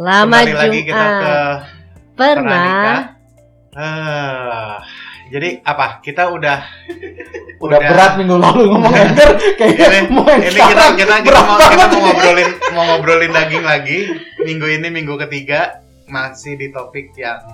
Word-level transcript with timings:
Selamat 0.00 0.48
Kembali 0.48 0.52
lagi 0.56 0.80
kita 0.88 0.96
Jumat. 0.96 1.20
ke 1.20 1.36
Pernah. 2.16 2.92
Eh, 3.76 4.74
jadi 5.28 5.48
apa? 5.60 6.00
Kita 6.00 6.32
udah 6.32 6.56
Udah 7.68 7.76
berat 7.84 8.16
minggu 8.16 8.40
lalu 8.40 8.72
ngomong 8.72 8.96
anchor 8.96 9.36
ini, 9.36 9.60
kayaknya 9.60 10.08
mau 10.08 10.24
yang 10.24 10.40
ini 10.40 10.56
kita 10.56 10.84
kita 10.96 11.14
kita 11.20 11.28
berat 11.28 11.44
mau, 11.44 11.58
kita 11.60 11.84
mau 11.84 12.00
ngobrolin 12.00 12.50
mau 12.72 12.82
ngobrolin 12.88 13.28
daging 13.28 13.60
lagi. 13.60 13.98
Minggu 14.40 14.66
ini 14.72 14.88
minggu 14.88 15.20
ketiga 15.28 15.84
masih 16.08 16.56
di 16.56 16.72
topik 16.72 17.12
yang 17.20 17.44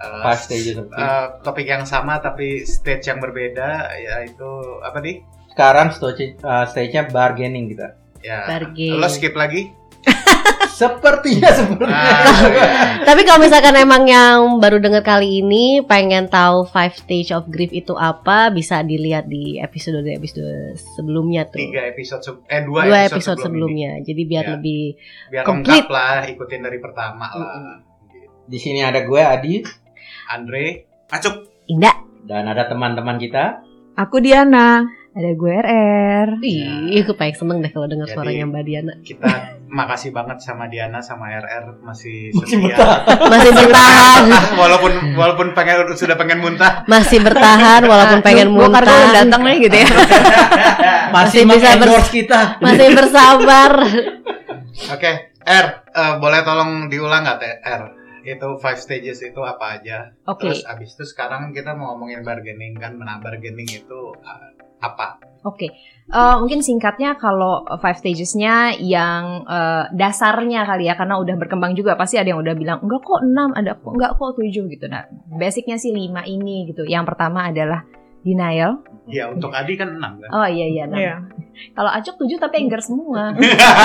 eh, 0.00 0.40
grief. 0.48 0.88
eh, 0.88 1.26
topik 1.44 1.68
yang 1.68 1.84
sama 1.84 2.16
tapi 2.16 2.64
stage 2.64 3.12
yang 3.12 3.20
berbeda 3.20 3.92
yaitu 3.92 4.80
apa 4.80 5.04
nih? 5.04 5.20
Sekarang 5.52 5.92
stage 5.92 6.40
uh, 6.40 6.64
stage-nya 6.64 7.12
bargaining 7.12 7.76
kita. 7.76 7.92
Ya. 8.24 8.48
Bargain. 8.48 8.96
Lo 8.96 9.04
skip 9.12 9.36
lagi? 9.36 9.83
Sepertinya. 10.66 11.50
Ah, 11.84 12.20
iya. 12.44 12.68
Tapi 13.08 13.20
kalau 13.22 13.40
misalkan 13.40 13.74
emang 13.74 14.04
yang 14.04 14.58
baru 14.58 14.78
dengar 14.78 15.00
kali 15.00 15.40
ini 15.40 15.64
pengen 15.80 16.26
tahu 16.26 16.64
five 16.64 16.92
stage 16.92 17.30
of 17.30 17.46
grief 17.46 17.70
itu 17.70 17.92
apa, 17.92 18.48
bisa 18.48 18.80
dilihat 18.80 19.24
di 19.24 19.56
episode 19.56 20.00
episode 20.02 20.44
sebelumnya 20.94 21.44
tuh. 21.44 21.60
Tiga 21.60 21.84
episode 21.86 22.22
eh 22.46 22.62
dua, 22.62 22.84
Dua 22.84 22.98
episode, 23.02 23.36
episode 23.36 23.38
sebelum 23.40 23.70
ini. 23.70 23.82
sebelumnya. 23.82 24.02
Jadi 24.02 24.22
biar 24.24 24.42
Ya. 24.42 24.50
lebih 24.52 24.82
Biar 25.28 25.44
lengkap 25.44 25.86
lah, 25.88 26.18
ikutin 26.26 26.60
dari 26.60 26.78
pertama 26.78 27.26
lah. 27.28 27.78
Di 28.44 28.58
sini 28.58 28.80
ada 28.80 29.00
gue 29.00 29.20
Adi 29.20 29.54
Andre, 30.26 30.64
Acuk. 31.08 31.34
indah. 31.66 31.96
dan 32.24 32.44
ada 32.46 32.64
teman-teman 32.64 33.16
kita. 33.16 33.60
Aku 33.94 34.16
Diana. 34.18 34.80
Ada 35.14 35.30
gue 35.30 35.52
RR. 35.54 36.28
Ih, 36.42 36.98
aku 37.00 37.14
paling 37.14 37.38
seneng 37.38 37.62
deh 37.62 37.70
kalau 37.70 37.86
dengar 37.86 38.10
suaranya 38.10 38.50
Mbak 38.50 38.62
Diana. 38.66 38.94
kita 38.98 39.30
makasih 39.70 40.10
banget 40.10 40.38
sama 40.38 40.66
Diana 40.66 40.98
sama 40.98 41.30
RR 41.30 41.78
masih 41.82 42.34
Masih 42.34 42.58
setia. 42.58 42.74
betah. 42.74 42.98
Masih 43.30 43.50
bertahan, 43.54 44.22
walaupun 44.60 44.92
walaupun 45.14 45.46
pengen 45.50 45.86
sudah 45.94 46.14
pengen 46.14 46.38
muntah. 46.38 46.82
masih 46.86 47.22
bertahan 47.22 47.82
walaupun 47.82 48.22
pengen 48.22 48.50
Gue 48.50 48.66
karena 48.66 48.90
udah 48.90 48.98
muntah. 49.06 49.22
datang 49.22 49.42
nih 49.42 49.56
gitu 49.62 49.76
ya. 49.78 49.88
Masih 51.14 51.40
Masih 51.46 51.62
bisa 51.62 51.78
bisa 51.78 52.10
kita. 52.10 52.40
Masih 52.58 52.88
bersabar. 52.90 53.72
Oke, 54.90 55.10
R, 55.40 55.66
eh, 55.86 56.14
boleh 56.18 56.40
tolong 56.42 56.90
diulang 56.90 57.22
nggak 57.22 57.38
Teh 57.38 57.54
R? 57.62 57.82
Itu 58.24 58.56
five 58.56 58.80
stages 58.80 59.20
itu 59.20 59.38
apa 59.38 59.78
aja? 59.78 60.10
Oke. 60.24 60.48
Terus 60.48 60.64
abis 60.64 60.96
itu 60.96 61.04
sekarang 61.04 61.52
kita 61.52 61.76
mau 61.76 61.94
ngomongin 61.94 62.24
bargaining 62.24 62.74
kan, 62.74 62.96
nah 62.96 63.20
bargaining 63.20 63.68
itu 63.68 64.00
uh, 64.16 64.48
apa? 64.90 65.06
Oke. 65.44 65.72
Eh, 66.04 66.36
mungkin 66.36 66.60
singkatnya 66.60 67.16
kalau 67.16 67.64
five 67.80 67.96
stagesnya 67.96 68.76
yang 68.76 69.40
eh, 69.48 69.88
dasarnya 69.96 70.68
kali 70.68 70.84
ya 70.84 71.00
karena 71.00 71.16
udah 71.16 71.32
berkembang 71.40 71.72
juga 71.72 71.96
pasti 71.96 72.20
ada 72.20 72.28
yang 72.28 72.44
udah 72.44 72.52
bilang 72.52 72.78
enggak 72.84 73.00
kok 73.00 73.24
enam 73.24 73.56
ada 73.56 73.72
kok 73.72 73.92
enggak 73.96 74.12
kok 74.20 74.36
tujuh 74.36 74.68
gitu 74.68 74.84
nah 74.84 75.08
basicnya 75.32 75.80
sih 75.80 75.96
lima 75.96 76.20
ini 76.28 76.68
gitu 76.68 76.84
yang 76.84 77.08
pertama 77.08 77.48
adalah 77.48 77.88
denial 78.20 78.84
Ya 79.04 79.28
untuk 79.28 79.52
Adi 79.52 79.76
kan 79.76 79.96
enam 79.96 80.16
kan? 80.20 80.28
oh 80.28 80.48
iya 80.48 80.64
iya 80.68 80.82
enam 80.88 81.28
kalau 81.72 81.88
Acuk 81.88 82.20
tujuh 82.20 82.36
tapi 82.36 82.68
anger 82.68 82.84
semua 82.84 83.32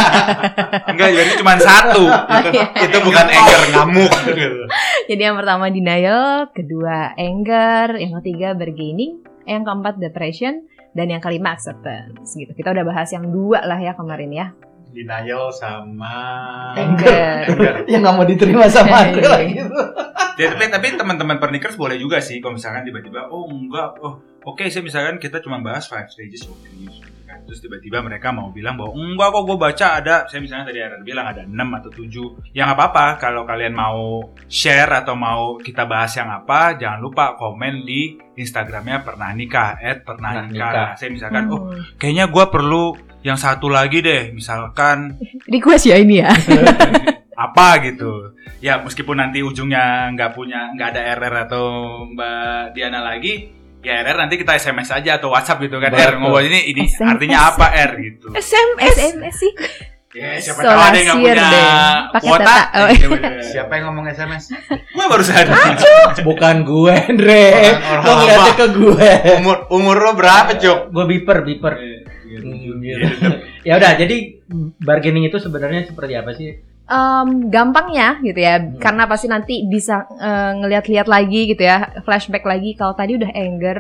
Enggak, 0.92 1.10
jadi 1.16 1.32
cuma 1.40 1.54
satu. 1.56 2.04
itu, 2.50 2.60
iya. 2.60 2.66
itu 2.84 2.98
bukan 3.00 3.26
anger 3.30 3.62
ngamuk. 3.72 4.14
Jadi 5.10 5.22
yang 5.22 5.38
pertama 5.38 5.70
denial, 5.70 6.50
kedua 6.52 7.14
anger, 7.16 7.96
yang 8.02 8.18
ketiga 8.22 8.58
bargaining, 8.58 9.22
yang 9.46 9.62
keempat 9.64 10.02
depression, 10.02 10.66
dan 10.92 11.06
yang 11.08 11.20
kelima 11.20 11.54
acceptance 11.54 12.34
gitu. 12.34 12.52
Kita 12.52 12.72
udah 12.72 12.84
bahas 12.84 13.10
yang 13.10 13.30
dua 13.30 13.62
lah 13.62 13.78
ya 13.78 13.94
kemarin 13.94 14.32
ya. 14.32 14.48
Denial 14.90 15.54
sama 15.54 16.16
Anger. 16.74 17.46
Anger. 17.46 17.76
Yang 17.94 18.00
nggak 18.02 18.16
mau 18.18 18.26
diterima 18.26 18.66
sama 18.66 19.06
Iya. 19.06 19.22
lagi. 19.22 19.54
Jadi, 20.34 20.50
tapi 20.50 20.66
tapi 20.72 20.88
teman-teman 20.98 21.38
pernikers 21.38 21.78
boleh 21.78 21.94
juga 21.94 22.18
sih 22.18 22.40
kalau 22.40 22.58
misalkan 22.58 22.82
tiba-tiba 22.82 23.30
oh 23.30 23.46
enggak 23.46 24.02
oh 24.02 24.18
oke 24.42 24.66
sih 24.66 24.82
misalkan 24.82 25.20
kita 25.20 25.44
cuma 25.44 25.62
bahas 25.62 25.86
five 25.86 26.08
stages 26.08 26.48
of 26.48 26.58
grief 26.64 26.90
gitu 26.96 27.19
kan. 27.30 27.40
Terus 27.46 27.62
tiba-tiba 27.62 28.02
mereka 28.02 28.34
mau 28.34 28.50
bilang 28.50 28.74
bahwa 28.74 28.98
enggak 28.98 29.30
kok 29.30 29.44
gue 29.46 29.58
baca 29.60 29.88
ada 29.96 30.16
saya 30.26 30.42
misalnya 30.42 30.66
tadi 30.66 30.80
ada 30.82 30.98
bilang 31.00 31.26
ada 31.30 31.42
6 31.46 31.54
atau 31.54 31.90
7 31.94 32.50
ya 32.52 32.66
nggak 32.66 32.76
apa-apa 32.76 33.06
kalau 33.16 33.46
kalian 33.46 33.72
mau 33.72 34.26
share 34.50 34.90
atau 34.90 35.14
mau 35.14 35.56
kita 35.56 35.86
bahas 35.86 36.10
yang 36.12 36.28
apa 36.28 36.74
jangan 36.74 36.98
lupa 36.98 37.38
komen 37.38 37.86
di 37.86 38.02
Instagramnya 38.34 39.06
pernah 39.06 39.30
nikah 39.32 39.78
at 39.78 40.02
pernah 40.02 40.42
nikah. 40.44 40.72
Nah, 40.74 40.98
saya 40.98 41.10
misalkan 41.10 41.46
oh 41.48 41.62
Hmm. 41.62 41.86
kayaknya 41.96 42.26
gue 42.26 42.46
perlu 42.50 42.84
yang 43.22 43.36
satu 43.36 43.70
lagi 43.70 44.00
deh 44.00 44.32
misalkan 44.32 45.20
Request 45.54 45.86
ya 45.86 46.00
ini 46.00 46.24
ya. 46.24 46.32
apa 47.40 47.80
gitu 47.84 48.36
ya 48.60 48.84
meskipun 48.84 49.16
nanti 49.16 49.40
ujungnya 49.40 50.12
nggak 50.12 50.36
punya 50.36 50.76
nggak 50.76 50.90
ada 50.92 51.02
RR 51.16 51.36
atau 51.48 51.66
Mbak 52.12 52.76
Diana 52.76 53.00
lagi 53.00 53.48
ya 53.80 54.02
RR 54.02 54.18
nanti 54.18 54.36
kita 54.36 54.54
SMS 54.54 54.92
aja 54.92 55.16
atau 55.16 55.32
WhatsApp 55.32 55.60
gitu 55.62 55.78
kan 55.78 55.90
R 55.90 55.98
Betul. 56.12 56.20
ngobrol 56.20 56.44
ini 56.44 56.60
ini 56.68 56.84
SMS. 56.84 57.10
artinya 57.10 57.38
apa 57.48 57.66
R 57.72 57.92
gitu 57.98 58.28
SMS. 58.32 58.96
SMS 58.96 59.36
sih. 59.38 59.54
ya 60.10 60.42
siapa 60.42 60.60
tahu 60.60 60.74
ada 60.74 60.98
yang 60.98 61.06
nggak 61.06 61.22
Solasir 61.22 61.38
punya 61.38 61.48
kuota 62.18 62.42
data. 62.42 62.58
Oh, 62.74 62.88
Eh, 62.90 62.98
iya. 62.98 63.20
Siapa 63.46 63.72
yang 63.72 63.86
ngomong 63.88 64.06
SMS? 64.10 64.44
gue 64.90 65.06
baru 65.06 65.22
sadar 65.22 65.54
Bukan 66.20 66.56
gue, 66.66 66.94
Andre. 66.98 67.44
Lo 68.02 68.12
ngeliatnya 68.18 68.54
ke 68.56 68.68
gue. 68.74 69.10
Umur 69.38 69.58
umur 69.70 69.98
lo 70.02 70.12
berapa, 70.14 70.58
Cuk? 70.58 70.90
Gue 70.90 71.06
biper, 71.08 71.46
biper. 71.46 71.74
Ya 73.68 73.76
udah, 73.76 73.92
jadi 73.94 74.40
bargaining 74.80 75.28
itu 75.28 75.38
sebenarnya 75.38 75.86
seperti 75.86 76.14
apa 76.16 76.32
sih? 76.32 76.58
Em, 76.90 77.54
gampangnya 77.54 78.18
gitu 78.26 78.42
ya, 78.42 78.58
karena 78.82 79.06
pasti 79.06 79.30
nanti 79.30 79.62
bisa 79.70 80.10
eh, 80.18 80.58
ngeliat-liat 80.58 81.06
lagi 81.06 81.54
gitu 81.54 81.62
ya, 81.62 82.02
flashback 82.02 82.42
lagi. 82.50 82.74
Kalau 82.74 82.98
tadi 82.98 83.14
udah 83.14 83.30
anger, 83.30 83.78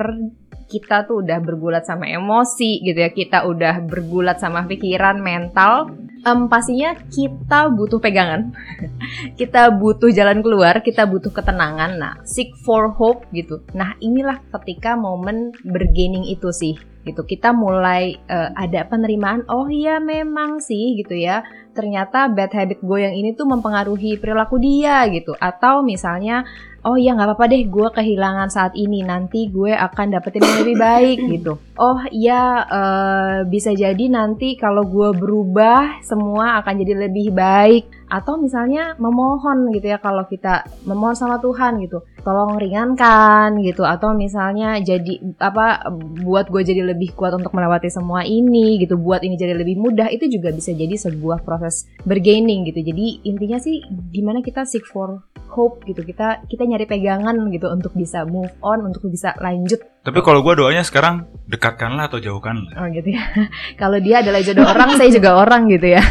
kita 0.69 1.09
tuh 1.09 1.25
udah 1.25 1.41
bergulat 1.41 1.89
sama 1.89 2.05
emosi 2.05 2.85
gitu 2.85 3.01
ya, 3.01 3.09
kita 3.09 3.49
udah 3.49 3.81
bergulat 3.81 4.37
sama 4.37 4.69
pikiran, 4.69 5.17
mental. 5.25 5.89
Em, 6.21 6.45
pastinya 6.45 6.93
kita 7.09 7.73
butuh 7.73 7.97
pegangan, 7.97 8.53
kita 9.41 9.73
butuh 9.73 10.13
jalan 10.13 10.45
keluar, 10.45 10.85
kita 10.85 11.09
butuh 11.09 11.33
ketenangan. 11.33 11.97
Nah, 11.97 12.13
seek 12.29 12.53
for 12.61 12.93
hope 12.93 13.25
gitu. 13.33 13.65
Nah, 13.73 13.97
inilah 13.97 14.37
ketika 14.53 14.93
momen 14.93 15.49
bergaining 15.65 16.29
itu 16.29 16.53
sih 16.53 16.77
gitu. 17.09 17.25
Kita 17.25 17.57
mulai 17.57 18.21
eh, 18.21 18.49
ada 18.53 18.85
penerimaan. 18.85 19.49
Oh 19.49 19.65
iya 19.65 19.97
memang 19.97 20.61
sih 20.61 20.93
gitu 21.01 21.17
ya 21.17 21.41
ternyata 21.79 22.27
bad 22.27 22.51
habit 22.51 22.83
gue 22.83 22.99
yang 22.99 23.15
ini 23.15 23.31
tuh 23.31 23.47
mempengaruhi 23.47 24.19
perilaku 24.19 24.59
dia 24.59 25.07
gitu. 25.07 25.31
Atau 25.39 25.79
misalnya 25.87 26.43
oh 26.83 26.99
ya 26.99 27.15
nggak 27.15 27.27
apa-apa 27.31 27.51
deh 27.51 27.63
gue 27.67 27.87
kehilangan 27.91 28.51
saat 28.51 28.73
ini 28.75 29.03
nanti 29.03 29.47
gue 29.47 29.71
akan 29.71 30.15
dapetin 30.15 30.43
yang 30.43 30.59
lebih 30.67 30.77
baik 30.79 31.17
gitu. 31.39 31.53
Oh 31.79 31.99
iya 32.11 32.43
eh, 32.67 33.37
bisa 33.47 33.71
jadi 33.71 34.05
nanti 34.11 34.59
kalau 34.59 34.83
gue 34.83 35.15
berubah 35.15 36.03
semua 36.03 36.59
akan 36.59 36.73
jadi 36.83 37.07
lebih 37.07 37.31
baik 37.31 37.98
atau 38.09 38.41
misalnya 38.41 38.97
memohon 38.97 39.69
gitu 39.69 39.93
ya 39.93 40.01
kalau 40.01 40.25
kita 40.25 40.65
memohon 40.83 41.13
sama 41.13 41.37
Tuhan 41.37 41.77
gitu. 41.85 42.01
Tolong 42.25 42.57
ringankan 42.57 43.61
gitu. 43.61 43.85
Atau 43.85 44.17
misalnya 44.17 44.81
jadi 44.81 45.21
apa 45.37 45.87
buat 46.25 46.49
gue 46.49 46.61
jadi 46.65 46.81
lebih 46.83 47.13
kuat 47.13 47.37
untuk 47.37 47.53
melewati 47.53 47.87
semua 47.93 48.25
ini 48.25 48.81
gitu. 48.81 48.97
Buat 48.97 49.21
ini 49.21 49.37
jadi 49.37 49.53
lebih 49.53 49.77
mudah 49.77 50.09
itu 50.09 50.25
juga 50.25 50.49
bisa 50.49 50.73
jadi 50.73 50.97
sebuah 50.97 51.45
proses 51.45 51.85
bergaining 52.03 52.65
gitu. 52.67 52.81
Jadi 52.81 53.29
intinya 53.29 53.61
sih 53.61 53.85
gimana 54.09 54.41
kita 54.41 54.65
seek 54.65 54.89
for 54.89 55.21
hope 55.53 55.85
gitu. 55.85 56.01
Kita 56.01 56.45
kita 56.49 56.65
nyari 56.65 56.89
pegangan 56.89 57.37
gitu 57.53 57.69
untuk 57.69 57.93
bisa 57.93 58.25
move 58.25 58.51
on 58.65 58.89
untuk 58.89 59.05
bisa 59.05 59.37
lanjut 59.37 59.81
tapi 60.09 60.25
kalau 60.25 60.41
gue 60.41 60.53
doanya 60.57 60.81
sekarang 60.81 61.29
dekatkanlah 61.45 62.09
atau 62.09 62.17
jauhkanlah. 62.17 62.73
Oh 62.81 62.89
gitu 62.89 63.13
ya. 63.13 63.21
Kalau 63.81 64.01
dia 64.01 64.25
adalah 64.25 64.41
jodoh 64.41 64.65
orang 64.65 64.97
saya 64.97 65.09
juga 65.13 65.37
orang 65.37 65.69
gitu 65.69 65.93
ya. 65.93 66.01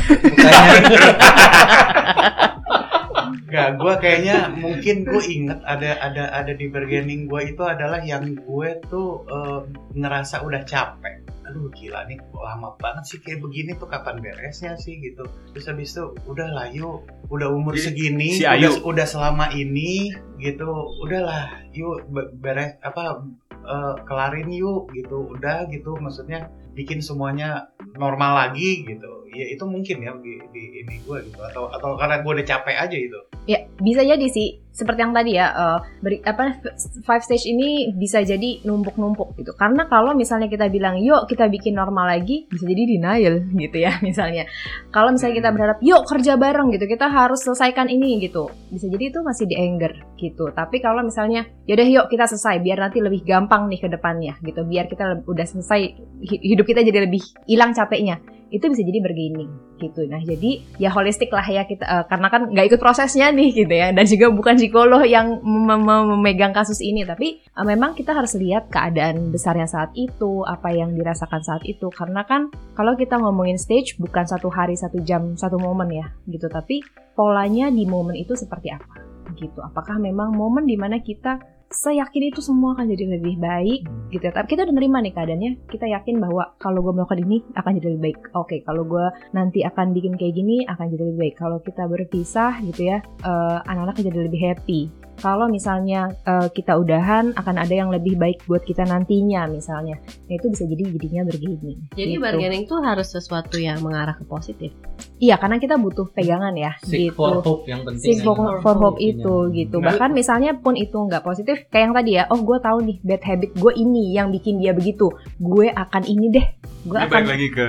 Enggak, 3.49 3.69
gue 3.81 3.95
kayaknya 3.99 4.37
mungkin 4.55 4.97
gue 5.03 5.23
inget 5.25 5.59
ada 5.67 5.99
ada 6.05 6.25
ada 6.31 6.53
di 6.53 6.69
bargaining 6.69 7.27
gue 7.27 7.57
itu 7.57 7.63
adalah 7.65 7.99
yang 8.05 8.39
gue 8.39 8.69
tuh 8.87 9.27
eh, 9.27 9.61
ngerasa 9.99 10.47
udah 10.47 10.63
capek. 10.63 11.25
Aduh 11.49 11.73
gila 11.73 12.05
nih 12.05 12.21
kok 12.21 12.45
lama 12.45 12.77
banget 12.77 13.05
sih 13.09 13.19
kayak 13.25 13.41
begini 13.41 13.73
tuh 13.81 13.89
kapan 13.89 14.21
beresnya 14.21 14.77
sih 14.77 15.01
gitu. 15.01 15.25
Terus 15.57 15.65
habis 15.65 15.97
itu 15.97 16.13
udah 16.29 16.49
lah 16.53 16.69
yuk, 16.69 17.09
udah 17.33 17.49
umur 17.49 17.73
Jadi, 17.73 17.85
segini, 17.89 18.31
si 18.37 18.45
udah, 18.45 18.85
udah 18.85 19.07
selama 19.09 19.49
ini 19.57 20.13
gitu, 20.39 20.69
udahlah 21.01 21.49
yuk 21.73 22.05
be- 22.13 22.31
beres 22.37 22.77
apa 22.85 23.25
eh, 23.69 23.95
kelarin 24.09 24.49
yuk 24.49 24.89
gitu, 24.97 25.29
udah 25.37 25.69
gitu 25.69 25.93
maksudnya 26.01 26.49
bikin 26.73 27.05
semuanya 27.05 27.69
normal 27.95 28.49
lagi 28.49 28.89
gitu. 28.89 29.29
Ya 29.37 29.45
itu 29.53 29.63
mungkin 29.69 30.01
ya 30.01 30.17
di, 30.19 30.41
di 30.51 30.63
ini 30.83 31.05
gue 31.05 31.19
gitu 31.29 31.41
atau 31.53 31.69
atau 31.69 31.95
karena 32.01 32.25
gue 32.25 32.33
udah 32.41 32.47
capek 32.49 32.77
aja 32.81 32.97
gitu. 32.97 33.21
ya 33.49 33.65
bisa 33.81 34.05
jadi 34.05 34.27
sih 34.29 34.61
seperti 34.79 35.03
yang 35.03 35.11
tadi 35.11 35.35
ya 35.35 35.51
uh, 35.51 35.79
beri, 35.99 36.23
apa 36.23 36.63
five 37.03 37.23
stage 37.27 37.51
ini 37.51 37.91
bisa 37.91 38.23
jadi 38.23 38.63
numpuk-numpuk 38.63 39.35
gitu. 39.35 39.51
Karena 39.59 39.91
kalau 39.91 40.15
misalnya 40.15 40.47
kita 40.47 40.71
bilang 40.71 41.03
yuk 41.03 41.27
kita 41.27 41.51
bikin 41.51 41.75
normal 41.75 42.07
lagi 42.07 42.47
bisa 42.47 42.63
jadi 42.63 42.87
denial 42.87 43.43
gitu 43.67 43.77
ya 43.83 43.99
misalnya. 44.07 44.47
Kalau 44.95 45.11
misalnya 45.11 45.43
kita 45.43 45.51
berharap 45.51 45.79
yuk 45.83 46.07
kerja 46.07 46.39
bareng 46.39 46.71
gitu 46.71 46.87
kita 46.87 47.11
harus 47.11 47.43
selesaikan 47.43 47.91
ini 47.91 48.23
gitu. 48.23 48.47
Bisa 48.71 48.87
jadi 48.87 49.11
itu 49.11 49.19
masih 49.27 49.51
di 49.51 49.59
anger 49.59 49.99
gitu. 50.15 50.55
Tapi 50.55 50.79
kalau 50.79 51.03
misalnya 51.03 51.43
yaudah 51.67 51.89
yuk 51.91 52.07
kita 52.07 52.31
selesai 52.31 52.63
biar 52.63 52.79
nanti 52.79 53.03
lebih 53.03 53.27
gampang 53.27 53.67
nih 53.67 53.83
ke 53.83 53.89
depannya 53.91 54.39
gitu. 54.47 54.63
Biar 54.63 54.87
kita 54.87 55.27
udah 55.27 55.47
selesai 55.51 55.81
hidup 56.23 56.63
kita 56.63 56.87
jadi 56.87 57.11
lebih 57.11 57.27
hilang 57.51 57.75
capeknya 57.75 58.23
itu 58.49 58.65
bisa 58.69 58.83
jadi 58.85 59.01
bergaining 59.05 59.51
gitu. 59.79 60.09
Nah 60.09 60.21
jadi 60.25 60.65
ya 60.81 60.91
holistik 60.91 61.29
lah 61.31 61.45
ya 61.45 61.69
kita 61.69 61.85
uh, 61.85 62.05
karena 62.09 62.29
kan 62.33 62.49
nggak 62.49 62.67
ikut 62.75 62.81
prosesnya 62.81 63.29
nih 63.31 63.53
gitu 63.53 63.75
ya 63.75 63.93
dan 63.93 64.05
juga 64.09 64.33
bukan 64.33 64.57
psikolog 64.57 65.03
yang 65.05 65.41
mem 65.45 65.81
mem 65.85 66.03
memegang 66.17 66.57
kasus 66.57 66.81
ini 66.81 67.05
tapi 67.05 67.45
uh, 67.55 67.65
memang 67.65 67.93
kita 67.93 68.17
harus 68.17 68.35
lihat 68.41 68.73
keadaan 68.73 69.29
besarnya 69.29 69.69
saat 69.69 69.93
itu 69.95 70.43
apa 70.49 70.73
yang 70.73 70.97
dirasakan 70.97 71.45
saat 71.45 71.63
itu 71.69 71.93
karena 71.93 72.25
kan 72.25 72.49
kalau 72.73 72.97
kita 72.97 73.21
ngomongin 73.21 73.61
stage 73.61 74.01
bukan 74.01 74.25
satu 74.25 74.49
hari 74.49 74.75
satu 74.75 75.01
jam 75.05 75.37
satu 75.37 75.61
momen 75.61 75.93
ya 75.93 76.07
gitu 76.27 76.49
tapi 76.49 76.81
polanya 77.13 77.69
di 77.69 77.85
momen 77.85 78.17
itu 78.17 78.33
seperti 78.39 78.73
apa 78.73 79.09
gitu. 79.37 79.61
Apakah 79.61 80.01
memang 80.01 80.33
momen 80.33 80.65
di 80.65 80.79
mana 80.79 81.03
kita 81.03 81.39
saya 81.69 82.09
yakin 82.09 82.33
itu 82.33 82.41
semua 82.41 82.73
akan 82.73 82.89
jadi 82.89 83.05
lebih 83.21 83.37
baik. 83.37 83.81
Gitu 84.09 84.25
ya. 84.25 84.33
Tapi 84.33 84.47
kita 84.49 84.65
udah 84.69 84.75
nerima 84.75 84.99
nih 85.05 85.13
keadaannya. 85.15 85.53
Kita 85.69 85.87
yakin 85.89 86.17
bahwa 86.21 86.55
kalau 86.61 86.81
gue 86.85 86.93
melakukan 86.97 87.21
ini 87.23 87.45
akan 87.57 87.71
jadi 87.79 87.87
lebih 87.95 88.03
baik. 88.03 88.19
Oke, 88.37 88.57
kalau 88.65 88.83
gue 88.85 89.07
nanti 89.33 89.63
akan 89.65 89.97
bikin 89.97 90.15
kayak 90.17 90.35
gini 90.37 90.65
akan 90.69 90.87
jadi 90.93 91.03
lebih 91.13 91.21
baik. 91.29 91.35
Kalau 91.39 91.59
kita 91.61 91.85
berpisah 91.87 92.61
gitu 92.65 92.89
ya, 92.89 92.99
uh, 93.25 93.61
anak-anak 93.65 93.97
jadi 94.01 94.19
lebih 94.29 94.41
happy 94.41 94.83
kalau 95.19 95.51
misalnya 95.51 96.15
uh, 96.25 96.47
kita 96.49 96.79
udahan 96.79 97.35
akan 97.35 97.57
ada 97.59 97.75
yang 97.75 97.91
lebih 97.91 98.15
baik 98.15 98.47
buat 98.47 98.63
kita 98.63 98.87
nantinya 98.87 99.51
misalnya 99.51 99.99
nah, 99.99 100.35
itu 100.39 100.47
bisa 100.49 100.65
jadi 100.65 100.83
jadinya 100.95 101.23
bergaining 101.27 101.79
jadi 101.93 102.15
gitu. 102.15 102.23
bargaining 102.23 102.63
tuh 102.71 102.79
harus 102.81 103.11
sesuatu 103.11 103.59
yang 103.59 103.83
mengarah 103.83 104.15
ke 104.15 104.25
positif 104.25 104.71
iya 105.19 105.35
karena 105.37 105.59
kita 105.59 105.75
butuh 105.77 106.07
pegangan 106.15 106.55
ya 106.55 106.79
Seek 106.87 107.11
gitu 107.13 107.19
for 107.19 107.43
hope 107.43 107.67
yang 107.67 107.83
penting 107.83 108.15
Seek 108.15 108.23
for, 108.23 108.39
for, 108.39 108.63
for 108.63 108.75
hope 108.79 108.99
itu 109.03 109.51
gitu 109.53 109.83
bahkan 109.83 110.15
misalnya 110.15 110.55
pun 110.57 110.79
itu 110.79 110.95
nggak 110.95 111.27
positif 111.27 111.67
kayak 111.69 111.91
yang 111.91 111.95
tadi 111.95 112.11
ya 112.23 112.25
oh 112.31 112.41
gue 112.41 112.59
tahu 112.63 112.79
nih 112.87 112.97
bad 113.03 113.23
habit 113.27 113.51
gue 113.59 113.73
ini 113.75 113.98
yang 114.15 114.31
bikin 114.31 114.63
dia 114.63 114.73
begitu. 114.73 115.11
Gue 115.39 115.71
akan 115.73 116.03
ini 116.07 116.27
deh. 116.33 116.47
Gue 116.87 116.99
akan 116.99 117.11
balik 117.11 117.31
lagi 117.35 117.49
ke 117.53 117.67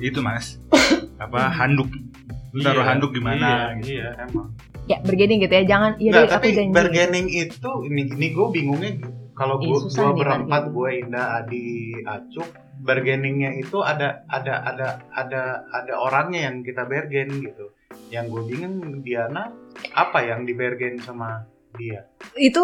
itu 0.00 0.18
mas. 0.20 0.60
Apa 1.24 1.50
handuk. 1.52 1.88
Taruh 2.56 2.84
iya, 2.84 2.88
handuk 2.88 3.10
di 3.12 3.20
mana 3.20 3.46
iya, 3.46 3.76
gitu. 3.80 3.88
iya 4.00 4.08
emang. 4.24 4.48
Ya 4.86 4.96
bargaining 5.02 5.38
gitu 5.44 5.54
ya. 5.54 5.64
Jangan 5.66 5.92
ya 6.00 6.10
nah, 6.14 6.24
tapi 6.28 6.48
aku 6.56 6.72
bargaining 6.72 7.26
itu 7.28 7.70
ini 7.90 8.02
ini 8.08 8.26
gue 8.32 8.46
bingungnya 8.48 8.90
kalau 9.36 9.60
gue 9.60 9.78
gue 9.92 10.10
berempat 10.16 10.72
gue 10.72 10.88
Indah 11.04 11.44
Adi 11.44 11.92
Acuk 12.08 12.48
bargainingnya 12.80 13.56
itu 13.60 13.80
ada 13.80 14.24
ada 14.28 14.64
ada 14.64 14.88
ada 15.12 15.42
ada 15.72 15.94
orangnya 15.96 16.48
yang 16.48 16.64
kita 16.64 16.84
bargain 16.88 17.28
gitu. 17.44 17.72
Yang 18.08 18.24
gue 18.32 18.42
bingung 18.54 18.76
Diana 19.04 19.52
apa 19.92 20.24
yang 20.24 20.48
di 20.48 20.52
bargain 20.56 21.00
sama 21.00 21.44
dia 21.76 22.00
itu 22.36 22.62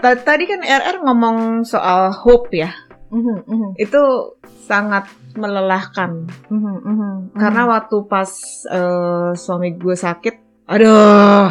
tadi 0.00 0.44
kan 0.44 0.60
RR 0.60 0.96
ngomong 1.04 1.64
soal 1.64 2.12
hope 2.12 2.52
ya. 2.52 2.72
Mm 3.08 3.24
-hmm, 3.24 3.70
itu 3.80 4.36
sangat 4.68 5.08
melelahkan. 5.32 6.28
Mm 6.52 6.60
-hmm, 6.60 6.76
mm 6.84 6.94
-hmm. 6.96 7.14
karena 7.40 7.62
waktu 7.64 7.96
pas 8.04 8.28
uh, 8.68 9.32
suami 9.32 9.80
gue 9.80 9.96
sakit 9.96 10.66
aduh 10.68 11.48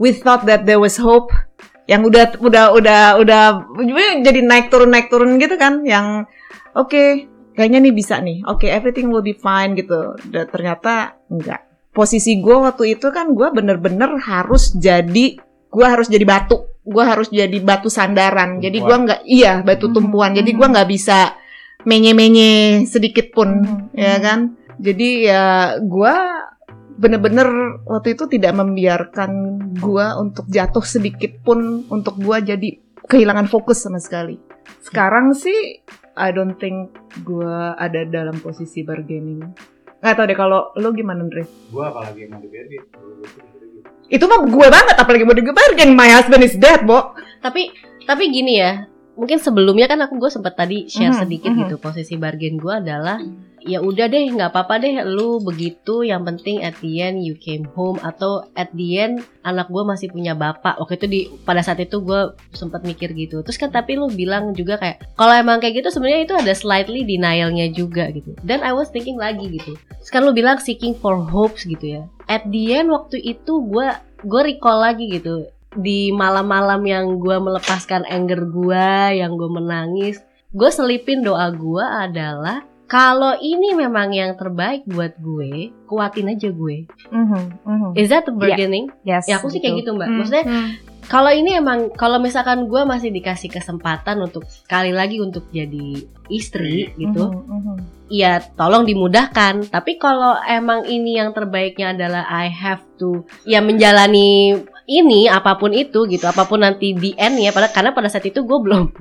we 0.00 0.16
thought 0.16 0.48
that 0.48 0.64
there 0.64 0.80
was 0.80 0.96
hope. 0.96 1.28
Yang 1.84 2.08
udah 2.08 2.24
udah 2.40 2.64
udah 2.72 3.00
udah 3.20 3.42
jadi 4.24 4.40
naik 4.40 4.72
turun 4.72 4.88
naik 4.88 5.12
turun 5.12 5.36
gitu 5.36 5.60
kan 5.60 5.84
yang 5.84 6.24
oke 6.72 6.88
okay, 6.88 7.28
kayaknya 7.52 7.84
nih 7.84 7.92
bisa 7.92 8.16
nih. 8.24 8.40
Oke 8.48 8.64
okay, 8.64 8.70
everything 8.72 9.12
will 9.12 9.20
be 9.20 9.36
fine 9.36 9.76
gitu. 9.76 10.16
Dan 10.24 10.48
ternyata 10.48 11.20
enggak. 11.28 11.68
Posisi 11.92 12.40
gue 12.40 12.56
waktu 12.56 12.96
itu 12.96 13.12
kan 13.12 13.36
gue 13.36 13.52
bener-bener 13.52 14.16
harus 14.24 14.72
jadi 14.72 15.36
gue 15.74 15.86
harus 15.86 16.06
jadi 16.06 16.22
batu 16.22 16.70
gue 16.84 17.04
harus 17.04 17.28
jadi 17.32 17.58
batu 17.58 17.90
sandaran 17.90 18.56
tumpuan. 18.56 18.64
jadi 18.70 18.78
gue 18.78 18.96
nggak 19.04 19.20
iya 19.26 19.52
batu 19.66 19.90
mm-hmm. 19.90 19.96
tumpuan 19.98 20.30
jadi 20.32 20.50
gue 20.54 20.66
nggak 20.70 20.88
bisa 20.88 21.18
menye-menye 21.84 22.86
sedikit 22.86 23.34
pun 23.34 23.50
mm-hmm. 23.60 23.98
ya 23.98 24.14
kan 24.22 24.54
jadi 24.78 25.08
ya 25.26 25.44
gue 25.82 26.14
bener-bener 26.94 27.48
waktu 27.86 28.14
itu 28.14 28.30
tidak 28.30 28.54
membiarkan 28.54 29.30
gua 29.82 30.14
untuk 30.18 30.46
jatuh 30.46 30.84
sedikit 30.86 31.42
pun 31.42 31.86
untuk 31.90 32.14
gua 32.22 32.38
jadi 32.38 32.78
kehilangan 33.10 33.50
fokus 33.50 33.82
sama 33.82 33.98
sekali. 33.98 34.38
Sekarang 34.78 35.34
sih 35.34 35.82
I 36.14 36.30
don't 36.30 36.54
think 36.56 36.94
gua 37.26 37.74
ada 37.74 38.06
dalam 38.06 38.38
posisi 38.38 38.86
bargaining. 38.86 39.42
Gak 40.04 40.20
tau 40.20 40.28
deh 40.28 40.36
kalau 40.38 40.70
lo 40.78 40.88
gimana 40.94 41.26
Andre? 41.26 41.42
Gua 41.72 41.90
apalagi 41.90 42.30
mau 42.30 42.38
di 42.38 42.48
bargain. 42.48 42.84
Itu 44.08 44.24
mah 44.28 44.44
gue 44.44 44.68
banget 44.68 44.96
apalagi 45.00 45.24
mau 45.24 45.36
di 45.36 45.44
bargain. 45.44 45.90
My 45.96 46.10
husband 46.12 46.44
is 46.44 46.56
dead, 46.56 46.84
Bo. 46.84 47.16
Tapi 47.40 47.72
tapi 48.04 48.28
gini 48.28 48.60
ya, 48.60 48.84
mungkin 49.16 49.38
sebelumnya 49.38 49.86
kan 49.86 50.02
aku 50.04 50.18
gue 50.18 50.30
sempat 50.30 50.58
tadi 50.58 50.90
share 50.90 51.10
mm 51.10 51.14
-hmm, 51.14 51.22
sedikit 51.24 51.50
mm 51.50 51.56
-hmm. 51.56 51.62
gitu 51.70 51.76
posisi 51.80 52.14
bargain 52.18 52.58
gue 52.58 52.74
adalah 52.74 53.18
ya 53.64 53.80
udah 53.80 54.06
deh 54.12 54.28
nggak 54.28 54.52
apa-apa 54.52 54.84
deh 54.84 54.94
lu 55.08 55.40
begitu. 55.40 56.04
Yang 56.04 56.22
penting 56.28 56.56
at 56.60 56.76
the 56.84 57.00
end 57.00 57.24
you 57.24 57.34
came 57.34 57.64
home. 57.72 57.96
Atau 58.04 58.44
at 58.54 58.70
the 58.76 59.00
end 59.00 59.24
anak 59.42 59.72
gue 59.72 59.82
masih 59.82 60.12
punya 60.12 60.36
bapak. 60.36 60.76
Waktu 60.76 60.94
itu 61.00 61.06
di 61.08 61.20
pada 61.42 61.64
saat 61.64 61.80
itu 61.80 62.04
gue 62.04 62.36
sempat 62.52 62.84
mikir 62.84 63.16
gitu. 63.16 63.40
Terus 63.40 63.56
kan 63.56 63.72
tapi 63.72 63.96
lu 63.96 64.12
bilang 64.12 64.52
juga 64.52 64.76
kayak 64.76 65.16
kalau 65.16 65.34
emang 65.34 65.58
kayak 65.58 65.82
gitu 65.82 65.88
sebenarnya 65.90 66.20
itu 66.28 66.34
ada 66.36 66.52
slightly 66.52 67.02
denialnya 67.02 67.72
juga 67.72 68.12
gitu. 68.12 68.36
Dan 68.44 68.60
I 68.60 68.76
was 68.76 68.92
thinking 68.92 69.16
lagi 69.16 69.48
gitu. 69.48 69.74
Sekarang 70.04 70.30
lu 70.30 70.34
bilang 70.36 70.60
seeking 70.60 70.94
for 70.94 71.16
hopes 71.16 71.64
gitu 71.64 72.00
ya. 72.00 72.02
At 72.28 72.44
the 72.52 72.76
end 72.76 72.92
waktu 72.92 73.18
itu 73.24 73.64
gue 73.64 73.88
gue 74.22 74.40
recall 74.44 74.84
lagi 74.84 75.08
gitu. 75.08 75.48
Di 75.74 76.14
malam-malam 76.14 76.86
yang 76.86 77.18
gue 77.18 77.34
melepaskan 77.34 78.06
anger 78.06 78.46
gue 78.46 78.86
yang 79.18 79.34
gue 79.34 79.50
menangis 79.50 80.22
gue 80.54 80.70
selipin 80.70 81.26
doa 81.26 81.50
gue 81.50 81.82
adalah 81.82 82.62
kalau 82.84 83.32
ini 83.40 83.72
memang 83.72 84.12
yang 84.12 84.36
terbaik 84.36 84.84
buat 84.84 85.16
gue, 85.16 85.72
kuatin 85.88 86.28
aja 86.28 86.52
gue. 86.52 86.84
Mm-hmm, 87.08 87.44
mm-hmm. 87.64 87.90
Is 87.96 88.12
that 88.12 88.28
the 88.28 88.34
bargaining? 88.36 88.92
Yeah. 89.02 89.24
Yes. 89.24 89.28
Ya 89.28 89.40
aku 89.40 89.48
sih 89.48 89.64
kayak 89.64 89.84
gitu 89.84 89.96
mbak. 89.96 90.04
Mm-hmm. 90.04 90.18
Maksudnya 90.20 90.44
mm-hmm. 90.44 90.68
kalau 91.08 91.32
ini 91.32 91.50
emang 91.56 91.88
kalau 91.96 92.20
misalkan 92.20 92.68
gue 92.68 92.82
masih 92.84 93.08
dikasih 93.08 93.48
kesempatan 93.48 94.20
untuk 94.20 94.44
sekali 94.44 94.92
lagi 94.92 95.16
untuk 95.16 95.48
jadi 95.48 96.04
istri 96.28 96.92
gitu, 97.00 97.32
mm-hmm. 97.32 97.76
ya 98.12 98.44
tolong 98.52 98.84
dimudahkan. 98.84 99.72
Tapi 99.72 99.96
kalau 99.96 100.36
emang 100.44 100.84
ini 100.84 101.16
yang 101.16 101.32
terbaiknya 101.32 101.96
adalah 101.96 102.28
I 102.28 102.52
have 102.52 102.84
to 103.00 103.24
ya 103.48 103.64
menjalani 103.64 104.60
ini 104.84 105.32
apa 105.32 105.56
pun 105.56 105.72
itu 105.72 106.04
gitu 106.04 106.28
apa 106.28 106.44
pun 106.44 106.60
nanti 106.60 106.92
di 106.92 107.16
end 107.16 107.40
ya 107.40 107.56
pada 107.56 107.72
karena 107.72 107.96
pada 107.96 108.12
saat 108.12 108.28
itu 108.28 108.44
gue 108.44 108.58
belum 108.60 108.92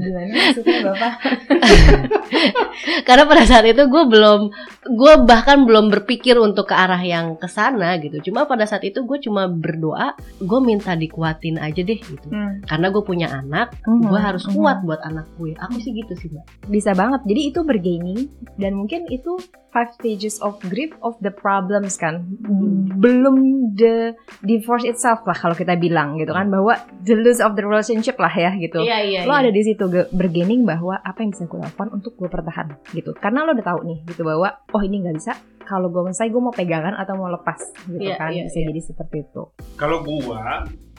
gimana 0.00 0.32
maksudnya 0.32 0.78
bapak 0.88 1.12
karena 3.06 3.24
pada 3.26 3.44
saat 3.46 3.64
itu 3.66 3.82
gue 3.86 4.04
belum 4.06 4.40
gue 4.90 5.14
bahkan 5.28 5.68
belum 5.68 5.92
berpikir 5.92 6.40
untuk 6.40 6.72
ke 6.72 6.74
arah 6.74 7.00
yang 7.00 7.36
ke 7.36 7.48
sana 7.50 7.96
gitu 8.00 8.30
cuma 8.30 8.48
pada 8.48 8.64
saat 8.64 8.82
itu 8.86 9.04
gue 9.04 9.18
cuma 9.20 9.46
berdoa 9.50 10.16
gue 10.40 10.60
minta 10.62 10.96
dikuatin 10.96 11.60
aja 11.60 11.80
deh 11.84 12.00
gitu 12.00 12.28
hmm. 12.30 12.64
karena 12.64 12.86
gue 12.88 13.02
punya 13.04 13.28
anak 13.28 13.76
hmm. 13.84 14.08
gue 14.08 14.20
harus 14.20 14.44
hmm. 14.48 14.54
kuat 14.56 14.78
buat 14.86 15.00
anak 15.04 15.26
gue 15.36 15.52
aku 15.58 15.76
sih 15.82 15.92
gitu 15.92 16.12
sih 16.16 16.28
mbak 16.32 16.46
bisa 16.70 16.90
banget 16.96 17.20
jadi 17.26 17.40
itu 17.52 17.60
bergaining 17.66 18.20
dan 18.56 18.72
mungkin 18.76 19.04
itu 19.12 19.36
five 19.70 19.90
stages 19.94 20.42
of 20.42 20.58
grief 20.66 20.90
of 21.00 21.14
the 21.22 21.30
problems 21.30 21.94
kan 21.94 22.26
hmm. 22.42 22.98
belum 22.98 23.70
the 23.78 24.14
divorce 24.42 24.82
itself 24.82 25.22
lah 25.24 25.34
kalau 25.34 25.54
kita 25.54 25.78
bilang 25.78 26.18
gitu 26.18 26.34
kan 26.34 26.50
bahwa 26.50 26.74
the 27.06 27.14
lose 27.14 27.38
of 27.38 27.54
the 27.54 27.62
relationship 27.62 28.18
lah 28.18 28.30
ya 28.30 28.50
gitu 28.58 28.82
iya, 28.82 28.98
iya, 29.02 29.20
lo 29.24 29.34
iya. 29.34 29.46
ada 29.46 29.50
di 29.54 29.62
situ 29.62 29.86
bergaining 30.10 30.66
bahwa 30.66 30.98
apa 31.00 31.22
yang 31.22 31.30
bisa 31.30 31.46
gue 31.46 31.60
lakukan 31.62 31.88
untuk 31.94 32.12
gue 32.20 32.28
pertahan 32.28 32.68
gitu 32.92 33.16
karena 33.16 33.48
lo 33.48 33.56
udah 33.56 33.66
tahu 33.66 33.80
nih 33.88 33.98
gitu 34.12 34.22
bahwa 34.28 34.60
oh 34.76 34.82
ini 34.84 35.00
nggak 35.00 35.16
bisa 35.16 35.32
kalau 35.64 35.88
gue 35.88 36.02
selesai 36.12 36.28
gue 36.28 36.42
mau 36.42 36.52
pegangan 36.52 36.94
atau 37.00 37.16
mau 37.16 37.32
lepas 37.32 37.56
gitu 37.88 38.04
iya, 38.04 38.20
kan 38.20 38.28
iya, 38.28 38.44
bisa 38.44 38.60
iya. 38.60 38.66
jadi 38.68 38.80
seperti 38.84 39.16
itu 39.24 39.42
kalau 39.80 40.04
gue 40.04 40.44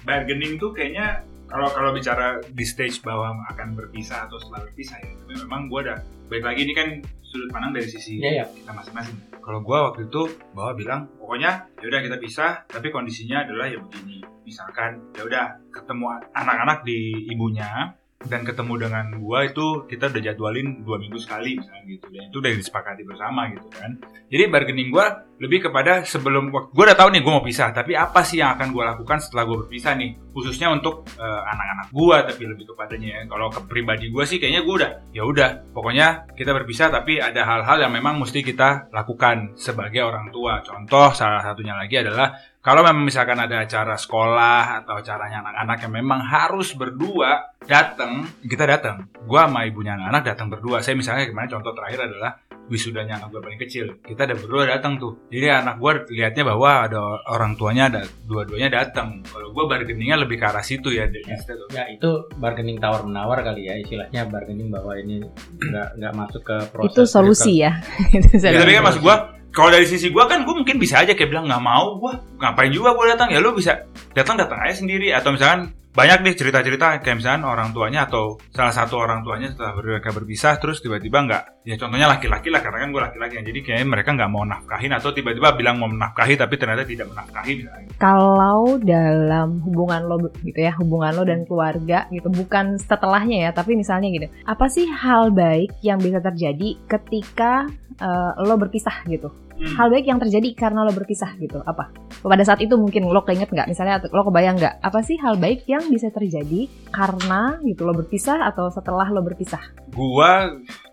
bargaining 0.01 0.57
tuh 0.57 0.73
kayaknya 0.73 1.21
kalau 1.45 1.67
kalau 1.69 1.91
bicara 1.91 2.39
di 2.49 2.65
stage 2.65 3.03
bahwa 3.05 3.35
akan 3.53 3.77
berpisah 3.77 4.25
atau 4.25 4.39
setelah 4.41 4.65
berpisah 4.65 4.97
ya 5.03 5.13
tapi 5.21 5.33
memang 5.45 5.69
gue 5.69 5.79
udah 5.85 5.97
baik 6.31 6.43
lagi 6.47 6.59
ini 6.65 6.73
kan 6.73 6.87
sudut 7.21 7.47
pandang 7.51 7.75
dari 7.75 7.87
sisi 7.87 8.17
yeah, 8.17 8.43
yeah. 8.43 8.47
kita 8.49 8.71
masing-masing 8.71 9.15
kalau 9.43 9.59
gue 9.59 9.77
waktu 9.77 10.01
itu 10.07 10.21
bahwa 10.55 10.71
bilang 10.73 11.01
pokoknya 11.19 11.67
ya 11.83 11.85
udah 11.91 12.01
kita 12.01 12.17
pisah 12.17 12.51
tapi 12.65 12.87
kondisinya 12.89 13.43
adalah 13.43 13.67
ya 13.67 13.77
begini 13.77 14.23
misalkan 14.47 14.99
ya 15.15 15.23
udah 15.27 15.45
ketemu 15.71 16.05
anak-anak 16.33 16.83
di 16.87 17.27
ibunya 17.31 17.95
dan 18.27 18.45
ketemu 18.45 18.87
dengan 18.87 19.05
gua 19.17 19.47
itu 19.47 19.85
kita 19.89 20.11
udah 20.11 20.21
jadwalin 20.21 20.81
dua 20.85 20.97
minggu 21.01 21.17
sekali 21.17 21.57
misalnya 21.57 21.83
gitu. 21.87 22.05
Dan 22.11 22.23
itu 22.29 22.37
udah 22.37 22.51
disepakati 22.53 23.01
bersama 23.05 23.49
gitu 23.49 23.67
kan. 23.73 23.97
Jadi 24.29 24.43
bargaining 24.49 24.89
gua 24.93 25.25
lebih 25.41 25.69
kepada 25.69 26.05
sebelum 26.05 26.53
gua 26.53 26.69
udah 26.73 26.97
tahu 26.97 27.09
nih 27.13 27.21
gua 27.25 27.41
mau 27.41 27.45
pisah 27.45 27.73
tapi 27.73 27.97
apa 27.97 28.21
sih 28.21 28.41
yang 28.43 28.53
akan 28.57 28.69
gua 28.75 28.93
lakukan 28.93 29.17
setelah 29.17 29.43
gua 29.49 29.57
berpisah 29.65 29.93
nih? 29.97 30.17
Khususnya 30.31 30.71
untuk 30.71 31.07
uh, 31.17 31.41
anak-anak 31.49 31.87
gua 31.89 32.17
tapi 32.25 32.43
lebih 32.45 32.65
kepadanya 32.69 33.09
ya. 33.09 33.21
Kalau 33.25 33.47
ke 33.49 33.59
pribadi 33.65 34.11
gua 34.13 34.23
sih 34.27 34.37
kayaknya 34.37 34.61
gua 34.61 34.75
udah 34.85 34.91
ya 35.15 35.23
udah. 35.25 35.49
Pokoknya 35.73 36.29
kita 36.37 36.51
berpisah 36.53 36.93
tapi 36.93 37.17
ada 37.17 37.41
hal-hal 37.41 37.81
yang 37.81 37.93
memang 37.93 38.21
mesti 38.21 38.45
kita 38.45 38.91
lakukan 38.93 39.57
sebagai 39.57 40.05
orang 40.05 40.29
tua. 40.29 40.61
Contoh 40.61 41.09
salah 41.17 41.41
satunya 41.41 41.73
lagi 41.73 41.97
adalah 41.97 42.50
kalau 42.61 42.85
memang 42.85 43.09
misalkan 43.09 43.41
ada 43.41 43.65
acara 43.65 43.97
sekolah 43.97 44.85
atau 44.85 45.01
acaranya 45.01 45.41
anak-anak 45.41 45.77
yang 45.81 45.93
memang 45.97 46.21
harus 46.21 46.77
berdua 46.77 47.57
datang, 47.65 48.29
kita 48.45 48.69
datang. 48.69 49.09
Gua 49.25 49.49
sama 49.49 49.65
ibunya 49.65 49.97
anak-anak 49.97 50.23
datang 50.29 50.47
berdua. 50.53 50.85
Saya 50.85 50.93
misalnya 50.93 51.25
kemarin 51.25 51.57
contoh 51.57 51.73
terakhir 51.73 52.05
adalah 52.05 52.37
wisudanya 52.69 53.17
anak 53.17 53.35
gue 53.35 53.41
paling 53.41 53.61
kecil. 53.65 53.85
Kita 53.99 54.23
ada 54.23 54.37
berdua 54.37 54.63
datang 54.69 54.95
tuh. 55.01 55.27
Jadi 55.27 55.47
anak 55.51 55.75
gue 55.81 56.15
lihatnya 56.15 56.43
bahwa 56.47 56.87
ada 56.87 57.01
orang 57.27 57.59
tuanya 57.59 57.91
ada 57.91 58.01
dua-duanya 58.29 58.69
datang. 58.71 59.25
Kalau 59.27 59.51
gue 59.51 59.65
bargainingnya 59.67 60.21
lebih 60.21 60.39
ke 60.39 60.45
arah 60.47 60.63
situ 60.63 60.93
ya. 60.93 61.09
Ya, 61.11 61.35
ya 61.73 61.83
itu 61.91 62.09
bargaining 62.39 62.79
tawar 62.79 63.03
menawar 63.03 63.43
kali 63.43 63.67
ya 63.67 63.75
istilahnya 63.75 64.29
bargaining 64.29 64.71
bahwa 64.71 64.95
ini 64.95 65.19
nggak 65.59 65.99
nggak 65.99 66.13
masuk 66.13 66.41
ke 66.45 66.57
proses. 66.71 66.93
Itu 66.93 67.03
solusi 67.09 67.65
ya. 67.65 67.81
itu 68.15 68.37
ya 68.37 68.55
tapi 68.55 68.71
kan 68.77 68.83
maksud 68.87 69.01
gue 69.01 69.40
kalau 69.51 69.67
dari 69.67 69.83
sisi 69.83 70.07
gue 70.07 70.23
kan 70.31 70.47
gue 70.47 70.55
mungkin 70.55 70.79
bisa 70.79 71.03
aja 71.03 71.11
kayak 71.11 71.27
bilang 71.27 71.45
nggak 71.51 71.63
mau 71.63 71.99
gue 71.99 72.13
ngapain 72.39 72.71
juga 72.71 72.95
gue 72.95 73.05
datang? 73.11 73.29
Ya 73.35 73.43
lo 73.43 73.51
bisa 73.51 73.83
datang 74.15 74.39
datang 74.39 74.63
aja 74.63 74.79
sendiri. 74.79 75.11
Atau 75.11 75.35
misalkan 75.35 75.75
banyak 75.91 76.23
nih 76.23 76.35
cerita-cerita 76.39 77.03
kayak 77.03 77.19
misalkan 77.19 77.43
orang 77.43 77.75
tuanya 77.75 78.07
atau 78.07 78.39
salah 78.55 78.71
satu 78.71 78.95
orang 78.95 79.27
tuanya 79.27 79.51
setelah 79.51 79.75
mereka 79.75 80.15
berpisah 80.15 80.55
terus 80.55 80.79
tiba-tiba 80.79 81.19
nggak 81.27 81.43
ya 81.67 81.75
contohnya 81.75 82.07
laki-laki 82.07 82.47
lah 82.47 82.63
karena 82.63 82.87
kan 82.87 82.89
gue 82.95 83.01
laki-laki 83.03 83.33
jadi 83.43 83.59
kayaknya 83.59 83.87
mereka 83.91 84.09
nggak 84.15 84.31
mau 84.31 84.47
nafkahin 84.47 84.95
atau 84.95 85.11
tiba-tiba 85.11 85.51
bilang 85.51 85.83
mau 85.83 85.91
menafkahi 85.91 86.39
tapi 86.39 86.55
ternyata 86.55 86.87
tidak 86.87 87.11
menafkahi 87.11 87.51
misalnya. 87.59 87.89
Kalau 87.99 88.79
dalam 88.79 89.59
hubungan 89.67 90.01
lo 90.07 90.15
gitu 90.39 90.59
ya 90.63 90.71
hubungan 90.79 91.11
lo 91.11 91.23
dan 91.27 91.43
keluarga 91.43 92.07
gitu 92.07 92.31
bukan 92.31 92.79
setelahnya 92.79 93.37
ya 93.45 93.51
tapi 93.51 93.75
misalnya 93.75 94.07
gitu 94.15 94.31
apa 94.47 94.65
sih 94.71 94.87
hal 94.87 95.35
baik 95.35 95.75
yang 95.83 95.99
bisa 95.99 96.23
terjadi 96.23 96.79
ketika 96.87 97.67
uh, 97.99 98.39
lo 98.39 98.55
berpisah 98.55 98.95
gitu 99.11 99.27
hmm. 99.61 99.77
hal 99.77 99.87
baik 99.93 100.05
yang 100.09 100.17
terjadi 100.17 100.49
karena 100.57 100.81
lo 100.81 100.91
berpisah 100.91 101.37
gitu. 101.37 101.61
Apa? 101.61 101.93
Pada 102.25 102.41
saat 102.41 102.59
itu 102.65 102.73
mungkin 102.75 103.05
lo 103.05 103.21
keinget 103.21 103.53
nggak 103.53 103.69
misalnya 103.69 104.01
lo 104.09 104.25
kebayang 104.25 104.57
nggak 104.57 104.81
apa 104.81 104.99
sih 105.05 105.21
hal 105.21 105.37
baik 105.37 105.69
yang 105.69 105.85
bisa 105.93 106.09
terjadi 106.09 106.65
karena 106.89 107.61
gitu 107.61 107.85
lo 107.85 107.93
berpisah 107.93 108.49
atau 108.49 108.73
setelah 108.73 109.05
lo 109.13 109.21
berpisah? 109.21 109.61
Gua 109.93 110.49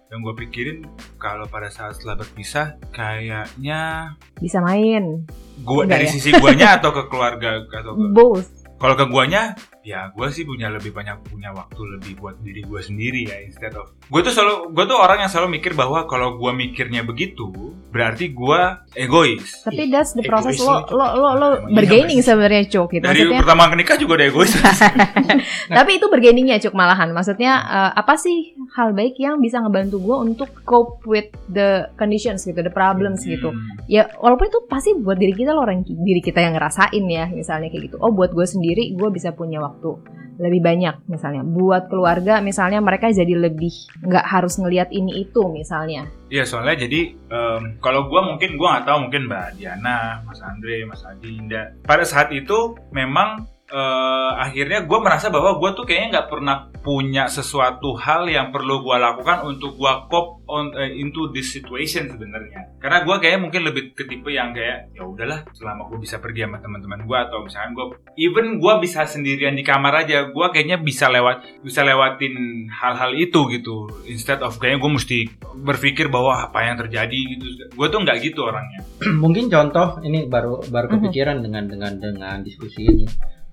yang 0.09 0.25
gue 0.25 0.35
pikirin 0.41 0.89
kalau 1.21 1.45
pada 1.53 1.69
saat 1.69 2.01
setelah 2.01 2.17
berpisah 2.17 2.81
kayaknya 2.97 4.15
bisa 4.41 4.61
main. 4.65 5.29
Gua 5.61 5.85
dari 5.85 6.09
ya? 6.09 6.13
sisi 6.17 6.33
guanya 6.33 6.81
atau 6.81 6.97
ke 6.97 7.13
keluarga 7.13 7.61
atau 7.69 7.93
ke... 7.93 8.09
both. 8.17 8.49
Kalau 8.79 8.95
ke 8.95 9.05
guanya 9.11 9.59
ya 9.89 10.13
gue 10.13 10.29
sih 10.29 10.45
punya 10.45 10.69
lebih 10.69 10.93
banyak 10.93 11.25
punya 11.33 11.57
waktu 11.57 11.81
lebih 11.97 12.21
buat 12.21 12.37
diri 12.45 12.61
gue 12.61 12.81
sendiri 12.85 13.25
ya 13.25 13.41
instead 13.41 13.73
of 13.73 13.89
gue 13.97 14.21
tuh 14.21 14.33
selalu 14.37 14.77
gue 14.77 14.85
tuh 14.85 14.99
orang 15.01 15.25
yang 15.25 15.31
selalu 15.33 15.57
mikir 15.57 15.73
bahwa 15.73 16.05
kalau 16.05 16.37
gue 16.37 16.53
mikirnya 16.53 17.01
begitu 17.09 17.49
berarti 17.89 18.31
gue 18.37 18.61
egois. 18.99 19.65
Tapi 19.65 19.89
that's 19.89 20.13
the 20.13 20.25
process. 20.27 20.61
Lo 20.61 20.85
lo 20.93 21.07
lo 21.17 21.29
lo 21.39 21.49
bergaining 21.73 22.21
sebenarnya 22.21 22.69
cuk 22.69 23.01
gitu. 23.01 23.05
Dari 23.05 23.25
maksudnya, 23.25 23.41
pertama 23.41 23.63
nikah 23.73 23.97
juga 23.97 24.13
udah 24.21 24.27
egois. 24.29 24.53
Tapi 25.79 25.91
itu 25.97 26.07
bergainingnya 26.11 26.61
cuk 26.61 26.75
malahan. 26.77 27.09
Maksudnya 27.15 27.53
uh, 27.65 27.91
apa 27.97 28.21
sih 28.21 28.53
hal 28.77 28.93
baik 28.93 29.17
yang 29.17 29.41
bisa 29.41 29.63
ngebantu 29.65 30.03
gue 30.05 30.17
untuk 30.17 30.51
cope 30.69 31.01
with 31.09 31.29
the 31.49 31.89
conditions 31.97 32.45
gitu 32.45 32.61
the 32.61 32.73
problems 32.73 33.25
gitu. 33.25 33.55
hmm. 33.55 33.61
gitu? 33.87 33.89
Ya 33.89 34.13
walaupun 34.21 34.53
itu 34.53 34.61
pasti 34.69 34.93
buat 34.99 35.17
diri 35.17 35.33
kita 35.33 35.57
lo 35.57 35.65
orang 35.65 35.87
diri 35.87 36.21
kita 36.21 36.45
yang 36.45 36.59
ngerasain 36.59 37.05
ya 37.09 37.25
misalnya 37.33 37.73
kayak 37.73 37.93
gitu. 37.93 37.97
Oh 38.03 38.13
buat 38.13 38.37
gue 38.37 38.45
sendiri 38.45 38.93
gue 38.93 39.09
bisa 39.15 39.33
punya 39.33 39.65
waktu 39.65 39.78
waktu. 39.79 40.19
Lebih 40.39 40.63
banyak 40.63 40.95
misalnya. 41.11 41.43
Buat 41.43 41.91
keluarga 41.91 42.39
misalnya 42.39 42.79
mereka 42.83 43.11
jadi 43.11 43.35
lebih 43.35 43.71
nggak 44.07 44.27
harus 44.27 44.59
ngelihat 44.59 44.91
ini 44.91 45.23
itu 45.27 45.43
misalnya. 45.51 46.07
Iya 46.31 46.47
soalnya 46.47 46.87
jadi 46.87 47.15
um, 47.31 47.63
kalau 47.83 48.07
gue 48.07 48.21
mungkin 48.23 48.55
gue 48.55 48.69
nggak 48.69 48.87
tahu 48.87 48.99
mungkin 49.11 49.27
mbak 49.27 49.59
Diana 49.59 50.23
Mas 50.23 50.39
Andre 50.43 50.87
Mas 50.87 51.03
Adi 51.03 51.43
Indah. 51.43 51.75
Pada 51.83 52.07
saat 52.07 52.31
itu 52.31 52.79
memang 52.95 53.51
uh, 53.73 54.33
akhirnya 54.41 54.85
gue 54.85 54.99
merasa 55.01 55.29
bahwa 55.29 55.61
gue 55.61 55.71
tuh 55.77 55.85
kayaknya 55.85 56.09
nggak 56.19 56.29
pernah 56.29 56.57
punya 56.81 57.29
sesuatu 57.29 57.95
hal 58.01 58.29
yang 58.29 58.49
perlu 58.49 58.81
gue 58.81 58.97
lakukan 58.97 59.45
untuk 59.45 59.77
gue 59.77 59.93
cop 60.09 60.41
on 60.49 60.73
uh, 60.73 60.89
into 60.89 61.29
this 61.33 61.53
situation 61.53 62.09
sebenarnya. 62.09 62.73
Karena 62.81 63.05
gue 63.05 63.17
kayaknya 63.21 63.41
mungkin 63.45 63.63
lebih 63.69 63.83
ke 63.93 64.09
tipe 64.09 64.33
yang 64.33 64.57
kayak 64.57 64.93
ya 64.97 65.05
udahlah 65.05 65.45
selama 65.53 65.93
gue 65.93 65.99
bisa 66.01 66.17
pergi 66.19 66.49
sama 66.49 66.59
teman-teman 66.65 67.05
gue 67.05 67.19
atau 67.19 67.39
misalnya 67.45 67.71
gue 67.77 67.87
even 68.17 68.57
gue 68.57 68.75
bisa 68.81 69.05
sendirian 69.05 69.55
di 69.55 69.65
kamar 69.65 70.09
aja 70.09 70.33
gue 70.33 70.47
kayaknya 70.53 70.81
bisa 70.81 71.13
lewat 71.13 71.45
bisa 71.61 71.85
lewatin 71.85 72.67
hal-hal 72.73 73.13
itu 73.13 73.41
gitu. 73.53 73.89
Instead 74.09 74.41
of 74.41 74.57
kayaknya 74.57 74.81
gue 74.81 74.93
mesti 74.97 75.19
berpikir 75.61 76.09
bahwa 76.09 76.49
apa 76.49 76.65
yang 76.65 76.81
terjadi 76.81 77.19
gitu. 77.37 77.69
Gue 77.77 77.87
tuh 77.93 78.01
nggak 78.01 78.19
gitu 78.25 78.49
orangnya. 78.49 78.81
Mungkin 79.23 79.53
contoh 79.53 80.01
ini 80.01 80.25
baru 80.25 80.65
baru 80.73 80.97
kepikiran 80.97 81.37
mm 81.37 81.41
-hmm. 81.41 81.45
dengan 81.45 81.65
dengan 81.69 81.93
dengan 82.01 82.37
diskusi 82.41 82.89
ini 82.89 83.07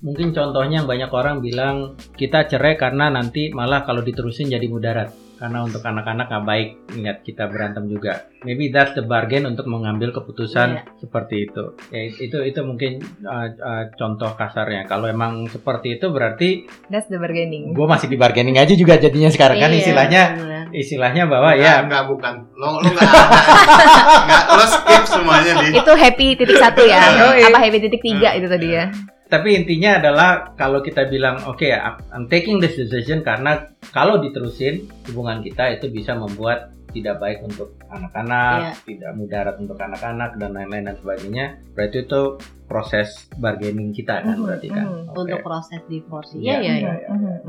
mungkin 0.06 0.38
contohnya 0.38 0.86
yang 0.86 0.88
banyak 0.88 1.10
orang 1.10 1.42
bilang 1.42 1.98
kita 2.14 2.46
cerai 2.46 2.78
karena 2.78 3.10
nanti 3.10 3.50
malah 3.50 3.82
kalau 3.82 4.06
diterusin 4.06 4.54
jadi 4.54 4.70
mudarat. 4.70 5.10
Karena 5.36 5.68
untuk 5.68 5.84
anak-anak 5.84 6.32
nggak 6.32 6.46
baik 6.48 6.70
ingat 6.96 7.18
kita 7.28 7.52
berantem 7.52 7.92
juga. 7.92 8.32
Maybe 8.48 8.72
that's 8.72 8.96
the 8.96 9.04
bargain 9.04 9.44
untuk 9.44 9.68
mengambil 9.68 10.16
keputusan 10.16 10.80
yeah. 10.80 10.88
seperti 10.96 11.52
itu. 11.52 11.76
Ya 11.92 12.08
itu 12.08 12.38
itu 12.40 12.60
mungkin 12.64 13.04
uh, 13.28 13.52
uh, 13.52 13.84
contoh 14.00 14.32
kasarnya. 14.40 14.88
Kalau 14.88 15.12
emang 15.12 15.44
seperti 15.52 16.00
itu 16.00 16.08
berarti 16.08 16.72
that's 16.88 17.12
the 17.12 17.20
bargaining. 17.20 17.76
gue 17.76 17.84
masih 17.84 18.08
di 18.08 18.16
bargaining 18.16 18.56
aja 18.56 18.80
juga 18.80 18.96
jadinya 18.96 19.28
sekarang 19.28 19.60
kan? 19.60 19.76
Iya, 19.76 19.80
istilahnya 19.84 20.24
istilahnya 20.72 21.24
bahwa 21.28 21.52
enggak, 21.52 21.68
ya 21.68 21.74
enggak 21.84 22.04
bukan. 22.08 22.34
Lo 22.56 22.80
lo 22.80 22.88
enggak 22.88 23.04
enggak 24.24 24.44
lo 24.56 24.66
skip 24.72 25.04
semuanya 25.04 25.52
nih 25.68 25.72
itu 25.84 25.92
happy 26.00 26.28
titik 26.40 26.58
satu 26.64 26.80
ya. 26.88 27.12
Apa 27.44 27.60
happy 27.60 27.78
titik 27.84 28.00
tiga 28.00 28.32
itu 28.40 28.48
tadi 28.48 28.72
ya 28.72 28.88
tapi 29.26 29.58
intinya 29.58 29.98
adalah 29.98 30.54
kalau 30.54 30.86
kita 30.86 31.10
bilang 31.10 31.42
oke 31.50 31.58
okay, 31.58 31.74
I'm 32.14 32.30
taking 32.30 32.62
this 32.62 32.78
decision 32.78 33.26
karena 33.26 33.74
kalau 33.90 34.22
diterusin 34.22 34.86
hubungan 35.10 35.42
kita 35.42 35.74
itu 35.74 35.90
bisa 35.90 36.14
membuat 36.14 36.76
tidak 36.96 37.20
baik 37.20 37.44
untuk 37.44 37.76
anak-anak, 37.92 38.72
yeah. 38.72 38.76
tidak 38.88 39.12
mudarat 39.20 39.56
untuk 39.60 39.76
anak-anak 39.76 40.40
dan 40.40 40.56
lain-lain 40.56 40.88
dan 40.88 40.96
sebagainya. 40.96 41.46
Berarti 41.76 42.08
itu 42.08 42.22
proses 42.72 43.28
bargaining 43.36 43.92
kita 43.92 44.24
kan 44.24 44.40
mm-hmm, 44.40 44.46
berarti 44.48 44.68
kan. 44.72 44.86
Mm-hmm. 44.88 45.12
Okay. 45.12 45.20
Untuk 45.20 45.40
proses 45.44 45.82
divorce. 45.92 46.32
Iya 46.40 46.64
iya 46.64 46.74
iya. 46.80 46.94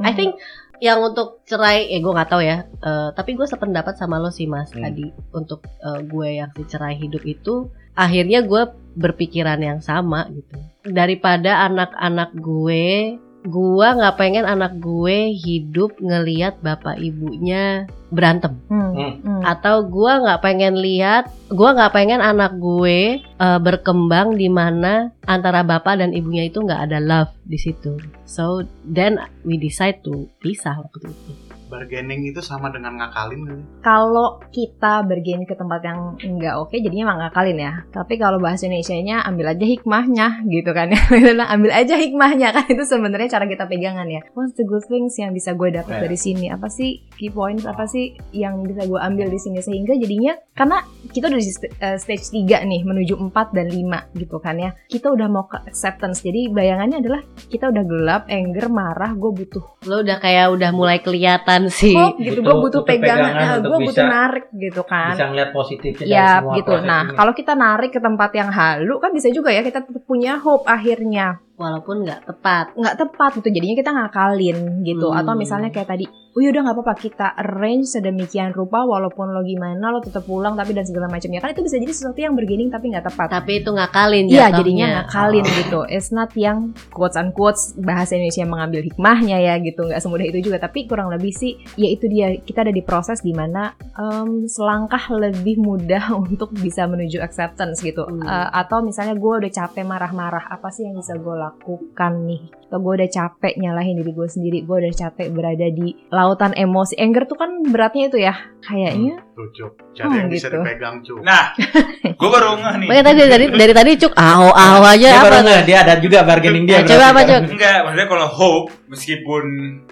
I 0.02 0.12
think 0.18 0.34
yang 0.82 1.00
untuk 1.00 1.46
cerai, 1.46 1.88
eh 1.88 2.02
gue 2.02 2.12
nggak 2.12 2.28
tahu 2.28 2.42
ya. 2.42 2.66
Uh, 2.82 3.14
tapi 3.14 3.38
gue 3.38 3.46
sependapat 3.46 3.94
sama 3.94 4.18
lo 4.18 4.34
sih 4.34 4.50
mas 4.50 4.74
mm. 4.74 4.82
tadi 4.82 5.06
untuk 5.30 5.62
uh, 5.80 6.02
gue 6.02 6.42
yang 6.42 6.50
si 6.52 6.66
cerai 6.66 6.98
hidup 6.98 7.22
itu 7.22 7.70
akhirnya 7.96 8.44
gue 8.44 8.62
berpikiran 8.96 9.60
yang 9.60 9.80
sama 9.80 10.28
gitu 10.32 10.56
daripada 10.86 11.66
anak-anak 11.66 12.30
gue 12.36 13.18
gue 13.46 13.86
nggak 13.86 14.18
pengen 14.18 14.42
anak 14.42 14.74
gue 14.82 15.30
hidup 15.32 15.94
ngeliat 16.02 16.58
bapak 16.60 16.98
ibunya 16.98 17.86
berantem 18.10 18.58
hmm. 18.66 18.90
Hmm. 18.92 19.12
hmm. 19.22 19.42
atau 19.46 19.86
gue 19.86 20.12
nggak 20.26 20.42
pengen 20.42 20.74
lihat 20.78 21.30
gue 21.46 21.70
nggak 21.70 21.94
pengen 21.94 22.18
anak 22.18 22.58
gue 22.58 23.22
uh, 23.38 23.58
berkembang 23.62 24.34
di 24.34 24.50
mana 24.50 25.14
antara 25.30 25.62
bapak 25.62 26.02
dan 26.02 26.10
ibunya 26.10 26.50
itu 26.50 26.58
nggak 26.58 26.90
ada 26.90 26.98
love 26.98 27.32
di 27.46 27.58
situ 27.58 27.94
so 28.26 28.66
then 28.82 29.18
we 29.46 29.54
decide 29.58 30.02
to 30.02 30.26
pisah 30.42 30.82
waktu 30.82 31.06
itu 31.06 31.45
bargaining 31.66 32.30
itu 32.30 32.40
sama 32.42 32.70
dengan 32.70 32.98
ngakalin 32.98 33.42
kan? 33.46 33.58
Kalau 33.82 34.38
kita 34.54 35.02
bergain 35.06 35.42
ke 35.44 35.54
tempat 35.58 35.82
yang 35.82 36.14
enggak 36.22 36.54
oke, 36.58 36.74
jadinya 36.74 37.12
emang 37.12 37.20
ngakalin 37.26 37.58
ya. 37.58 37.72
Tapi 37.90 38.14
kalau 38.16 38.38
bahasa 38.38 38.70
Indonesia-nya 38.70 39.26
ambil 39.26 39.52
aja 39.52 39.66
hikmahnya 39.66 40.26
gitu 40.46 40.70
kan 40.70 40.94
ya. 40.94 41.00
ambil 41.54 41.70
aja 41.74 41.94
hikmahnya 41.98 42.48
kan 42.54 42.66
itu 42.70 42.84
sebenarnya 42.86 43.38
cara 43.38 43.46
kita 43.50 43.66
pegangan 43.66 44.06
ya. 44.06 44.22
What's 44.38 44.54
the 44.54 44.64
good 44.64 44.86
things 44.86 45.18
yang 45.18 45.34
bisa 45.34 45.52
gue 45.52 45.74
dapat 45.74 46.00
yeah. 46.00 46.02
dari 46.06 46.18
sini? 46.18 46.46
Apa 46.48 46.70
sih 46.70 47.02
key 47.18 47.30
points? 47.34 47.66
Apa 47.66 47.84
sih 47.90 48.14
yang 48.30 48.62
bisa 48.62 48.86
gue 48.86 48.98
ambil 48.98 49.26
di 49.28 49.38
sini 49.42 49.58
sehingga 49.58 49.98
jadinya 49.98 50.38
karena 50.54 50.80
kita 51.10 51.28
udah 51.28 51.40
di 51.42 51.52
uh, 51.82 51.98
stage 51.98 52.32
3 52.32 52.64
nih 52.64 52.80
menuju 52.86 53.14
4 53.18 53.56
dan 53.56 53.66
5 53.68 54.20
gitu 54.22 54.36
kan 54.38 54.56
ya. 54.56 54.70
Kita 54.86 55.10
udah 55.10 55.26
mau 55.26 55.50
ke 55.50 55.58
acceptance. 55.66 56.22
Jadi 56.22 56.48
bayangannya 56.48 57.02
adalah 57.02 57.20
kita 57.50 57.68
udah 57.70 57.84
gelap, 57.84 58.22
anger, 58.30 58.66
marah, 58.70 59.12
gue 59.12 59.30
butuh. 59.32 59.64
Lo 59.86 60.02
udah 60.02 60.18
kayak 60.18 60.52
udah 60.54 60.70
mulai 60.72 60.98
kelihatan 61.00 61.55
kelihatan 61.56 61.64
sih. 61.72 61.96
Oh, 61.96 62.12
gitu. 62.20 62.40
Gue 62.44 62.56
butuh 62.60 62.82
pegangan, 62.84 63.32
pegangan 63.32 63.58
gue 63.64 63.78
butuh 63.88 64.06
narik 64.06 64.44
gitu 64.52 64.82
kan. 64.84 65.12
Bisa 65.16 65.24
ngeliat 65.32 65.50
positifnya 65.56 66.06
ya, 66.06 66.28
semua 66.40 66.54
gitu. 66.60 66.72
Nah, 66.84 67.02
kalau 67.16 67.32
kita 67.32 67.52
narik 67.56 67.90
ke 67.96 68.00
tempat 68.00 68.30
yang 68.36 68.50
halu 68.52 68.94
kan 69.00 69.10
bisa 69.12 69.28
juga 69.32 69.50
ya 69.52 69.62
kita 69.64 69.84
punya 70.04 70.36
hope 70.40 70.68
akhirnya 70.68 71.40
walaupun 71.56 72.04
nggak 72.04 72.28
tepat. 72.28 72.76
nggak 72.76 72.96
tepat 73.00 73.30
gitu 73.40 73.48
jadinya 73.48 73.76
kita 73.80 73.90
ngakalin 73.96 74.84
gitu 74.84 75.08
Hmm. 75.08 75.20
atau 75.24 75.32
misalnya 75.32 75.72
kayak 75.72 75.88
tadi 75.88 76.04
oh 76.36 76.40
ya 76.44 76.52
udah 76.52 76.62
nggak 76.68 76.76
apa-apa. 76.76 76.94
Kita 77.00 77.26
arrange 77.32 77.88
sedemikian 77.88 78.52
rupa 78.52 78.84
walaupun 78.84 79.32
lo 79.32 79.40
gimana 79.40 79.88
lo 79.88 80.04
tetap 80.04 80.28
pulang 80.28 80.52
tapi 80.52 80.76
dan 80.76 80.84
segala 80.84 81.08
macamnya. 81.08 81.40
Kan 81.40 81.56
itu 81.56 81.64
bisa 81.64 81.80
jadi 81.80 81.92
sesuatu 81.96 82.20
yang 82.20 82.36
bergening 82.36 82.68
tapi 82.68 82.92
nggak 82.92 83.08
tepat. 83.08 83.28
Tapi 83.32 83.64
itu 83.64 83.70
ngakalin 83.72 84.28
Iya 84.28 84.52
jatuhnya. 84.52 84.56
jadinya 84.60 84.86
ngakalin 85.00 85.44
gitu. 85.64 85.80
It's 85.88 86.12
not 86.12 86.30
yang 86.36 86.76
quotes 86.92 87.16
unquotes 87.16 87.72
bahasa 87.80 88.20
Indonesia 88.20 88.44
mengambil 88.44 88.84
hikmahnya 88.84 89.40
ya 89.40 89.54
gitu. 89.64 89.88
Nggak 89.88 90.00
semudah 90.04 90.26
itu 90.28 90.38
juga. 90.44 90.60
Tapi 90.60 90.84
kurang 90.84 91.08
lebih 91.08 91.32
sih 91.32 91.56
ya 91.80 91.88
itu 91.88 92.04
dia. 92.06 92.36
Kita 92.36 92.68
ada 92.68 92.72
di 92.74 92.84
proses 92.84 93.24
di 93.24 93.32
mana 93.32 93.72
em, 93.96 94.44
selangkah 94.44 95.08
lebih 95.16 95.56
mudah 95.56 96.12
untuk 96.28 96.52
bisa 96.52 96.84
menuju 96.84 97.24
acceptance 97.24 97.80
gitu. 97.80 98.04
Hmm. 98.04 98.20
Eh, 98.20 98.48
atau 98.52 98.84
misalnya 98.84 99.16
gue 99.16 99.32
udah 99.40 99.52
capek 99.52 99.88
marah-marah 99.88 100.52
apa 100.52 100.68
sih 100.68 100.84
yang 100.84 101.00
bisa 101.00 101.16
gue 101.16 101.32
lakukan 101.32 102.12
nih 102.28 102.42
atau 102.66 102.78
gue 102.78 102.92
udah 102.98 103.10
capek 103.10 103.54
nyalahin 103.56 103.96
diri 103.96 104.10
gue 104.10 104.26
sendiri 104.26 104.58
gue 104.62 104.76
udah 104.82 104.92
capek 104.92 105.30
berada 105.30 105.66
di 105.70 105.94
lautan 106.10 106.50
emosi 106.52 106.98
anger 106.98 107.24
tuh 107.24 107.38
kan 107.38 107.50
beratnya 107.64 108.10
itu 108.10 108.18
ya 108.18 108.34
kayaknya 108.60 109.22
Tuh, 109.36 109.52
Cuk. 109.52 109.72
Cari 109.92 110.08
Hmm, 110.08 110.16
yang 110.16 110.28
bisa 110.32 110.48
gitu. 110.48 110.56
dipegang, 110.64 110.96
Cuk. 111.04 111.20
Nah, 111.20 111.52
gue 112.20 112.28
baru 112.32 112.56
ngeh 112.56 112.74
nih. 112.80 112.88
Makanya 112.88 113.04
tadi 113.04 113.20
dari 113.28 113.46
dari 113.52 113.72
tadi 113.76 113.90
cuk 114.00 114.16
aho 114.16 114.48
aho 114.48 114.80
aja 114.80 115.08
Dia 115.12 115.20
apa 115.20 115.36
nggak, 115.44 115.62
dia 115.68 115.78
ada 115.84 115.94
juga 116.00 116.18
bargaining 116.24 116.64
dia. 116.64 116.80
Nah, 116.80 116.88
coba 116.88 116.96
berarti 116.96 117.12
apa, 117.12 117.20
kan. 117.20 117.40
Cuk? 117.44 117.52
Enggak, 117.52 117.76
maksudnya 117.84 118.08
kalau 118.08 118.28
hope 118.32 118.68
meskipun 118.88 119.44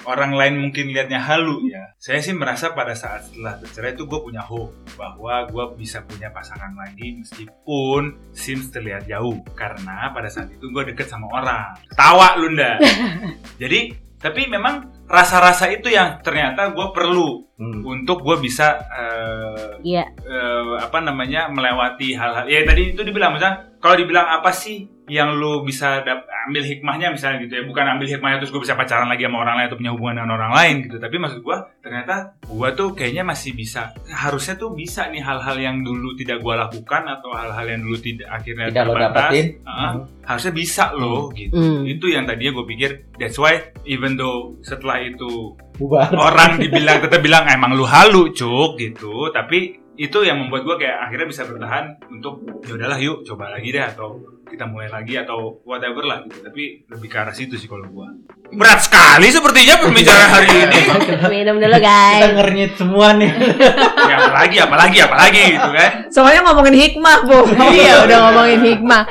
orang 0.08 0.32
lain 0.32 0.54
mungkin 0.58 0.84
lihatnya 0.88 1.20
halu 1.20 1.60
ya. 1.68 1.92
Saya 2.00 2.24
sih 2.24 2.32
merasa 2.32 2.72
pada 2.72 2.96
saat 2.96 3.28
setelah 3.28 3.60
bercerai 3.60 3.92
itu 3.92 4.08
gue 4.08 4.20
punya 4.24 4.40
hope 4.40 4.72
bahwa 4.96 5.44
gue 5.44 5.64
bisa 5.76 6.00
punya 6.00 6.32
pasangan 6.32 6.72
lagi 6.72 7.20
meskipun 7.20 8.16
seems 8.32 8.72
terlihat 8.72 9.04
jauh 9.04 9.44
karena 9.52 10.08
pada 10.08 10.32
saat 10.32 10.48
itu 10.48 10.64
gue 10.64 10.88
deket 10.88 11.04
sama 11.04 11.28
orang. 11.30 11.76
Tawa 11.92 12.40
lu 12.40 12.48
ndak. 12.64 12.78
Jadi 13.62 13.80
tapi 14.16 14.49
memang 14.49 14.75
rasa-rasa 15.04 15.68
itu 15.68 15.92
yang 15.92 16.25
ternyata 16.25 16.73
gue 16.73 16.87
perlu 16.90 17.44
Hmm. 17.54 17.87
untuk 17.87 18.18
gue 18.18 18.35
bisa 18.42 18.83
eh, 18.90 19.78
Iya. 19.87 20.11
eh, 20.26 20.75
apa 20.75 20.99
namanya 20.99 21.47
melewati 21.47 22.18
hal-hal 22.18 22.50
ya 22.50 22.66
tadi 22.66 22.90
itu 22.90 23.06
dibilang 23.06 23.30
misalnya 23.30 23.78
kalau 23.78 23.94
dibilang 23.94 24.26
apa 24.26 24.50
sih 24.50 24.90
yang 25.06 25.37
lu 25.37 25.61
bisa 25.61 26.00
dap- 26.00 26.25
ambil 26.44 26.61
hikmahnya 26.61 27.08
misalnya 27.08 27.40
gitu 27.40 27.52
ya. 27.54 27.62
Bukan 27.62 27.84
ambil 27.87 28.06
hikmahnya 28.06 28.37
terus 28.38 28.49
gue 28.49 28.61
bisa 28.61 28.73
pacaran 28.73 29.04
lagi 29.04 29.25
sama 29.25 29.40
orang 29.40 29.56
lain 29.56 29.66
atau 29.66 29.76
punya 29.76 29.92
hubungan 29.92 30.14
dengan 30.18 30.32
orang 30.34 30.52
lain 30.52 30.75
gitu. 30.82 30.96
Tapi 30.96 31.16
maksud 31.16 31.40
gue 31.40 31.56
ternyata 31.80 32.14
gue 32.40 32.68
tuh 32.73 32.88
kayaknya 32.92 33.23
masih 33.23 33.52
bisa 33.52 33.92
harusnya 34.06 34.54
tuh 34.54 34.73
bisa 34.73 35.08
nih 35.08 35.20
hal-hal 35.20 35.56
yang 35.56 35.80
dulu 35.80 36.12
tidak 36.14 36.40
gue 36.40 36.54
lakukan 36.54 37.02
atau 37.06 37.30
hal-hal 37.32 37.66
yang 37.66 37.80
dulu 37.80 37.96
tidak 37.96 38.28
akhirnya 38.30 38.66
Tidak 38.68 38.84
lo 38.84 38.92
terbatas, 38.92 39.28
dapetin. 39.28 39.46
uh, 39.62 39.92
harusnya 40.23 40.52
bisa 40.52 40.84
loh 40.92 41.28
gitu. 41.30 41.52
Hmm. 41.54 41.82
itu 41.84 42.06
yang 42.06 42.25
tadinya 42.25 42.52
gue 42.54 42.66
pikir 42.66 42.90
that's 43.14 43.37
why 43.37 43.56
even 43.84 44.16
though 44.16 44.56
setelah 44.61 44.96
itu 44.99 45.52
Bubar. 45.75 46.12
orang 46.12 46.56
dibilang 46.56 47.00
tetap 47.00 47.20
bilang 47.20 47.44
emang 47.44 47.73
lu 47.73 47.84
halu 47.84 48.30
cuk 48.30 48.76
gitu. 48.76 49.28
Tapi 49.28 49.80
itu 49.94 50.18
yang 50.20 50.38
membuat 50.38 50.64
gue 50.64 50.76
kayak 50.80 50.96
akhirnya 51.02 51.28
bisa 51.28 51.42
bertahan 51.44 51.84
untuk 52.08 52.42
ya 52.62 52.75
udahlah 52.75 52.99
yuk 52.99 53.23
coba 53.23 53.49
lagi 53.49 53.70
deh 53.70 53.78
atau 53.80 54.18
kita 54.44 54.64
mulai 54.64 54.86
lagi 54.86 55.16
atau 55.16 55.58
whatever 55.62 56.02
lah 56.02 56.22
gitu 56.22 56.38
tapi 56.40 56.62
lebih 56.86 57.08
ke 57.08 57.16
arah 57.16 57.32
situ 57.32 57.54
sih 57.54 57.64
kalau 57.64 57.82
gue 57.82 58.08
berat 58.50 58.78
sekali 58.78 59.26
sepertinya 59.28 59.80
pembicaraan 59.80 60.30
hari 60.30 60.48
ini 60.52 60.80
Minum 61.34 61.56
dulu 61.56 61.74
Kita 61.74 61.82
guys. 61.82 62.30
ngernyit 62.32 62.72
semua 62.74 63.08
nih. 63.12 63.30
ya 64.10 64.16
apalagi 64.20 64.56
apalagi 64.58 64.98
apalagi 65.00 65.42
gitu 65.50 65.70
kan 65.70 65.90
Soalnya 66.06 66.40
ngomongin 66.44 66.76
hikmah, 66.76 67.16
Bu. 67.24 67.38
Iya. 67.50 67.66
iya, 67.72 67.94
udah 68.04 68.18
ngomongin 68.22 68.60
hikmah. 68.62 69.02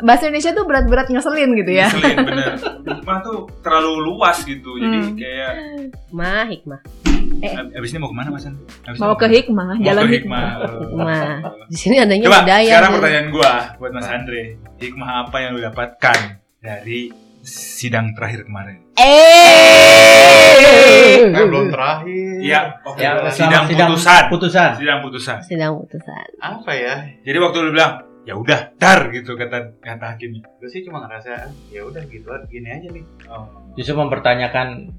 Bahasa 0.00 0.22
Indonesia 0.24 0.52
tuh 0.52 0.64
berat-berat 0.64 1.06
ngeselin 1.06 1.50
gitu 1.54 1.72
ya. 1.74 1.86
Ngeselin, 1.86 2.16
bener 2.22 2.50
hikmah 2.80 3.18
tuh 3.20 3.36
terlalu 3.60 3.92
luas 4.06 4.40
gitu 4.42 4.70
jadi 4.76 4.98
Hmm. 4.98 5.12
kayak 5.14 5.52
Mah 6.08 6.46
hikmah. 6.46 6.80
ab- 7.38 7.70
abis 7.70 7.90
ini 7.92 7.98
mau 7.98 8.08
ke 8.08 8.16
mana 8.16 8.28
mas 8.30 8.44
An? 8.44 8.54
Abis 8.82 8.96
ini 8.96 9.00
Mau 9.00 9.14
ke 9.14 9.26
hikmah, 9.28 9.68
jalan 9.78 10.02
ke 10.02 10.14
hikmah. 10.16 10.44
Hikmah. 10.64 11.22
Di 11.68 11.76
sini 11.76 11.96
adanya 11.96 12.24
Coba 12.24 12.40
budaya. 12.40 12.66
sekarang 12.66 12.90
pertanyaan 12.96 13.28
gua 13.28 13.52
buat 13.76 13.90
Mas 13.92 14.08
Andre. 14.08 14.42
Hikmah 14.78 15.26
apa 15.26 15.42
yang 15.42 15.58
lu 15.58 15.60
dapatkan 15.66 16.38
dari 16.62 17.10
sidang 17.42 18.14
terakhir 18.14 18.46
kemarin? 18.46 18.78
Eh. 18.94 20.54
Kan 21.34 21.50
belum 21.50 21.74
terakhir. 21.74 22.38
Iya, 22.38 22.78
oke. 22.86 23.02
Ya, 23.02 23.26
sidang, 23.34 23.66
sidang 23.66 23.90
putusan. 23.90 24.22
Putusan. 24.30 24.78
Sidang 24.78 25.02
putusan. 25.02 25.38
Sedang 25.42 25.72
putusan. 25.82 26.26
Apa 26.38 26.78
ya? 26.78 27.10
Jadi 27.26 27.38
waktu 27.42 27.58
lu 27.58 27.74
bilang, 27.74 28.06
ya 28.22 28.38
udah, 28.38 28.70
dar 28.78 29.10
gitu 29.10 29.34
kata 29.34 29.82
kata 29.82 30.14
hakimnya. 30.14 30.46
Gue 30.62 30.70
sih 30.70 30.86
cuma 30.86 31.02
ngerasa 31.02 31.50
ya 31.74 31.82
udah 31.82 32.02
gitu 32.06 32.30
gini 32.46 32.70
aja 32.70 32.86
nih. 32.86 33.02
Oh. 33.26 33.50
Justru 33.74 33.98
mempertanyakan. 33.98 34.94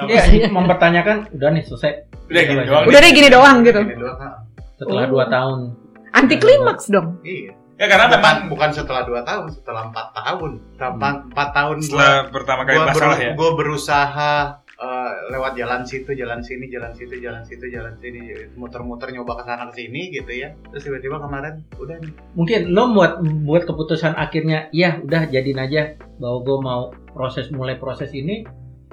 Apa? 0.00 0.08
Iya, 0.08 0.48
mempertanyakan. 0.48 1.36
Udah 1.36 1.52
nih 1.52 1.68
selesai. 1.68 2.08
Udah 2.32 2.42
gini 2.48 2.64
doang. 2.64 2.88
Udah 2.88 3.00
deh 3.04 3.12
gini 3.12 3.28
doang 3.28 3.60
gitu. 3.60 3.76
Gini 3.76 4.00
doang, 4.00 4.16
ha. 4.24 4.40
Setelah 4.80 5.04
Oh. 5.04 5.10
dua 5.12 5.28
tahun. 5.28 5.76
Anti 6.16 6.40
klimaks 6.40 6.88
dong. 6.88 7.20
Iya. 7.20 7.60
Ya 7.82 7.90
karena 7.90 8.06
Bukan, 8.06 8.22
memang 8.22 8.36
bukan 8.46 8.70
setelah 8.70 9.02
dua 9.02 9.26
tahun, 9.26 9.50
setelah 9.58 9.90
empat 9.90 10.14
tahun. 10.14 10.50
Setelah 10.78 10.92
empat 11.26 11.48
tahun 11.50 11.76
gua 11.82 11.86
setelah 11.90 12.14
pertama 12.30 12.62
kali 12.62 12.78
gua, 12.78 12.86
masalah 12.86 13.18
ya. 13.18 13.32
gua 13.34 13.50
berusaha 13.58 14.34
eh, 14.78 15.12
lewat 15.34 15.52
jalan 15.58 15.82
situ, 15.82 16.10
jalan 16.14 16.38
sini, 16.46 16.70
jalan 16.70 16.94
situ, 16.94 17.18
jalan 17.18 17.42
situ, 17.42 17.66
jalan 17.74 17.98
sini, 17.98 18.54
muter-muter 18.54 19.10
nyoba 19.10 19.34
ke 19.34 19.42
sana 19.50 19.66
ke 19.66 19.82
sini 19.82 20.14
gitu 20.14 20.30
ya. 20.30 20.54
Terus 20.70 20.82
tiba-tiba 20.86 21.18
kemarin 21.18 21.66
udah 21.74 21.96
nih. 21.98 22.12
Mungkin 22.38 22.60
lo 22.70 22.94
buat 22.94 23.18
buat 23.50 23.66
keputusan 23.66 24.14
akhirnya, 24.14 24.70
ya 24.70 25.02
udah 25.02 25.26
jadiin 25.26 25.58
aja 25.58 25.98
bahwa 26.22 26.38
gue 26.46 26.58
mau 26.62 26.82
proses 27.10 27.50
mulai 27.50 27.82
proses 27.82 28.14
ini 28.14 28.46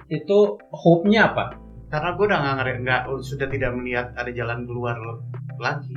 itu 0.09 0.57
hope-nya 0.73 1.29
apa? 1.29 1.53
Karena 1.93 2.17
gue 2.17 2.25
udah 2.25 2.39
nggak 2.81 3.01
sudah 3.21 3.45
tidak 3.53 3.69
melihat 3.77 4.17
ada 4.17 4.33
jalan 4.33 4.65
keluar 4.65 4.97
lagi. 5.61 5.93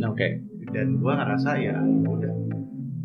Nah, 0.00 0.16
Oke. 0.16 0.40
Dan 0.72 1.00
gua 1.00 1.12
ngerasa 1.18 1.50
ya 1.58 1.76
udah. 2.06 2.34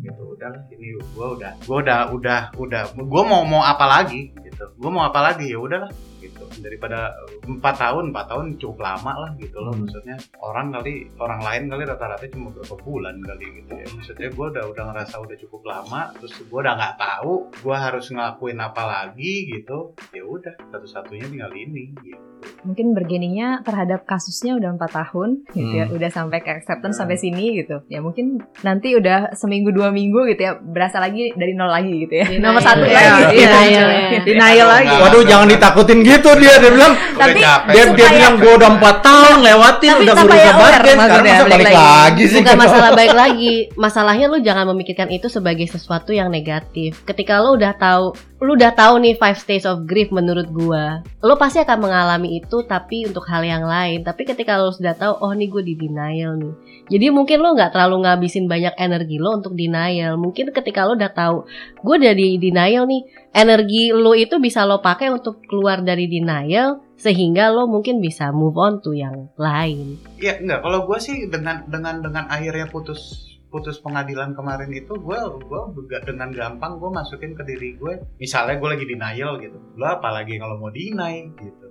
Gitu 0.04 0.22
udah 0.36 0.52
ini 0.68 1.00
gua 1.16 1.26
udah 1.32 1.52
gua 1.64 1.76
udah 1.80 2.00
udah 2.12 2.40
udah 2.60 2.82
gua 2.96 3.22
mau 3.24 3.42
mau 3.44 3.62
apa 3.64 3.84
lagi? 3.88 4.32
Gitu. 4.36 4.64
Gua 4.76 4.90
mau 4.92 5.04
apa 5.08 5.20
lagi? 5.24 5.48
Ya 5.48 5.58
udahlah 5.58 5.88
gitu. 6.20 6.44
Daripada 6.60 7.12
empat 7.44 7.74
tahun 7.80 8.12
empat 8.12 8.26
tahun 8.32 8.46
cukup 8.60 8.84
lama 8.84 9.12
lah 9.26 9.30
gitu 9.40 9.56
loh. 9.60 9.72
Hmm. 9.72 9.88
maksudnya 9.88 10.16
orang 10.40 10.72
kali 10.76 11.08
orang 11.20 11.40
lain 11.40 11.62
kali 11.72 11.82
rata-rata 11.88 12.24
cuma 12.28 12.48
berapa 12.52 12.76
bulan 12.84 13.16
kali 13.24 13.46
gitu 13.64 13.72
ya. 13.72 13.86
Maksudnya 13.96 14.28
gua 14.36 14.46
udah 14.52 14.64
udah 14.68 14.84
ngerasa 14.92 15.14
udah 15.24 15.36
cukup 15.40 15.62
lama 15.64 16.00
terus 16.20 16.34
gua 16.52 16.60
udah 16.68 16.74
nggak 16.76 16.96
tahu 17.00 17.32
gua 17.64 17.76
harus 17.80 18.06
ngelakuin 18.12 18.60
apa 18.60 18.82
lagi 18.84 19.48
gitu. 19.48 19.96
Ya 20.12 20.24
udah 20.28 20.54
satu-satunya 20.68 21.26
tinggal 21.32 21.52
ini 21.56 21.96
gitu 22.04 22.33
Mungkin 22.64 22.92
bergeningnya 22.92 23.60
terhadap 23.60 24.04
kasusnya 24.04 24.54
udah 24.54 24.72
empat 24.72 24.90
tahun 24.90 25.44
gitu 25.50 25.72
ya, 25.74 25.84
Hmm. 25.84 25.94
udah 25.94 26.10
sampai 26.10 26.38
ke 26.40 26.50
acceptance 26.50 26.96
Hmm. 26.96 27.02
sampai 27.04 27.16
sini 27.16 27.44
gitu. 27.56 27.84
Ya 27.86 28.00
mungkin 28.00 28.40
nanti 28.60 28.92
udah 28.92 29.32
seminggu 29.32 29.68
dua 29.68 29.88
minggu 29.88 30.24
gitu 30.26 30.42
ya, 30.42 30.52
berasa 30.56 30.96
lagi 30.96 31.30
dari 31.32 31.52
nol 31.52 31.68
lagi 31.68 31.92
gitu 32.00 32.14
ya. 32.14 32.26
Denial. 32.26 32.42
Nomor 32.42 32.60
satu 32.60 32.82
Iya, 32.82 32.96
lagi. 32.96 33.36
denial 33.36 33.62
Iya. 33.62 33.82
ya. 34.10 34.20
Denial 34.26 34.68
lagi. 34.68 34.86
Nggak- 34.86 35.02
Waduh, 35.04 35.22
jangan 35.24 35.46
ditakutin 35.46 35.98
gitu 36.00 36.30
dia. 36.34 36.54
Dia 36.56 36.70
bilang, 36.70 36.92
Tapi- 37.14 37.34
dia, 37.36 37.52
dia 37.68 37.84
bilang 37.92 38.34
gue 38.36 38.52
udah 38.54 38.70
empat 38.72 38.96
tahun 39.00 39.36
lewatin, 39.38 39.92
Tapi 39.92 40.02
udah 40.02 40.14
berusaha 40.16 40.56
bargain, 40.56 40.96
sekarang 40.96 41.24
masa 41.24 41.44
balik 41.44 41.52
balik 41.54 41.66
lagi. 41.66 41.76
lagi 41.76 42.24
sih. 42.24 42.40
Bukan 42.40 42.56
masalah 42.56 42.90
baik 42.92 43.14
lagi. 43.22 43.54
Masalahnya 43.76 44.26
lu 44.26 44.38
jangan 44.40 44.64
memikirkan 44.66 45.08
itu 45.08 45.26
sebagai 45.28 45.66
sesuatu 45.66 46.10
yang 46.10 46.28
negatif. 46.28 47.04
Ketika 47.04 47.38
lu 47.38 47.54
udah 47.54 47.72
tahu, 47.74 48.16
lu 48.44 48.60
udah 48.60 48.76
tahu 48.76 49.00
nih 49.00 49.16
five 49.16 49.40
stages 49.40 49.64
of 49.64 49.88
grief 49.88 50.12
menurut 50.12 50.44
gua, 50.52 51.00
lu 51.24 51.34
pasti 51.40 51.64
akan 51.64 51.88
mengalami 51.88 52.36
itu 52.44 52.60
tapi 52.68 53.08
untuk 53.08 53.24
hal 53.24 53.40
yang 53.40 53.64
lain. 53.64 54.04
Tapi 54.04 54.28
ketika 54.28 54.60
lu 54.60 54.68
sudah 54.68 54.92
tahu, 54.92 55.16
oh 55.24 55.32
nih 55.32 55.48
gue 55.48 55.62
di 55.64 55.74
denial 55.80 56.36
nih. 56.36 56.54
Jadi 56.92 57.06
mungkin 57.08 57.40
lu 57.40 57.56
nggak 57.56 57.72
terlalu 57.72 58.04
ngabisin 58.04 58.44
banyak 58.44 58.76
energi 58.76 59.16
lo 59.16 59.40
untuk 59.40 59.56
denial. 59.56 60.20
Mungkin 60.20 60.52
ketika 60.52 60.84
lu 60.84 61.00
udah 61.00 61.12
tahu, 61.16 61.48
gue 61.80 61.94
udah 61.96 62.12
di 62.12 62.36
denial 62.36 62.84
nih, 62.84 63.02
energi 63.32 63.90
lu 63.96 64.12
itu 64.12 64.36
bisa 64.36 64.68
lo 64.68 64.84
pakai 64.84 65.08
untuk 65.08 65.40
keluar 65.48 65.80
dari 65.80 66.04
denial 66.04 66.84
sehingga 67.00 67.48
lo 67.48 67.64
mungkin 67.66 67.98
bisa 67.98 68.28
move 68.30 68.60
on 68.60 68.84
to 68.84 68.92
yang 68.92 69.32
lain. 69.40 69.96
Ya 70.20 70.36
enggak, 70.36 70.60
kalau 70.60 70.84
gue 70.84 70.98
sih 71.00 71.32
dengan 71.32 71.64
dengan 71.64 72.04
dengan 72.04 72.24
akhirnya 72.28 72.68
putus 72.68 73.33
putus 73.54 73.78
pengadilan 73.78 74.34
kemarin 74.34 74.74
itu 74.74 74.98
gue 74.98 75.18
gue 75.46 75.62
dengan 76.02 76.34
gampang 76.34 76.82
gue 76.82 76.90
masukin 76.90 77.38
ke 77.38 77.46
diri 77.46 77.78
gue 77.78 78.02
misalnya 78.18 78.58
gue 78.58 78.68
lagi 78.74 78.84
denial 78.90 79.38
gitu. 79.38 79.54
Lo 79.78 79.94
apalagi 79.94 80.42
kalau 80.42 80.58
mau 80.58 80.74
deny 80.74 81.30
gitu 81.38 81.70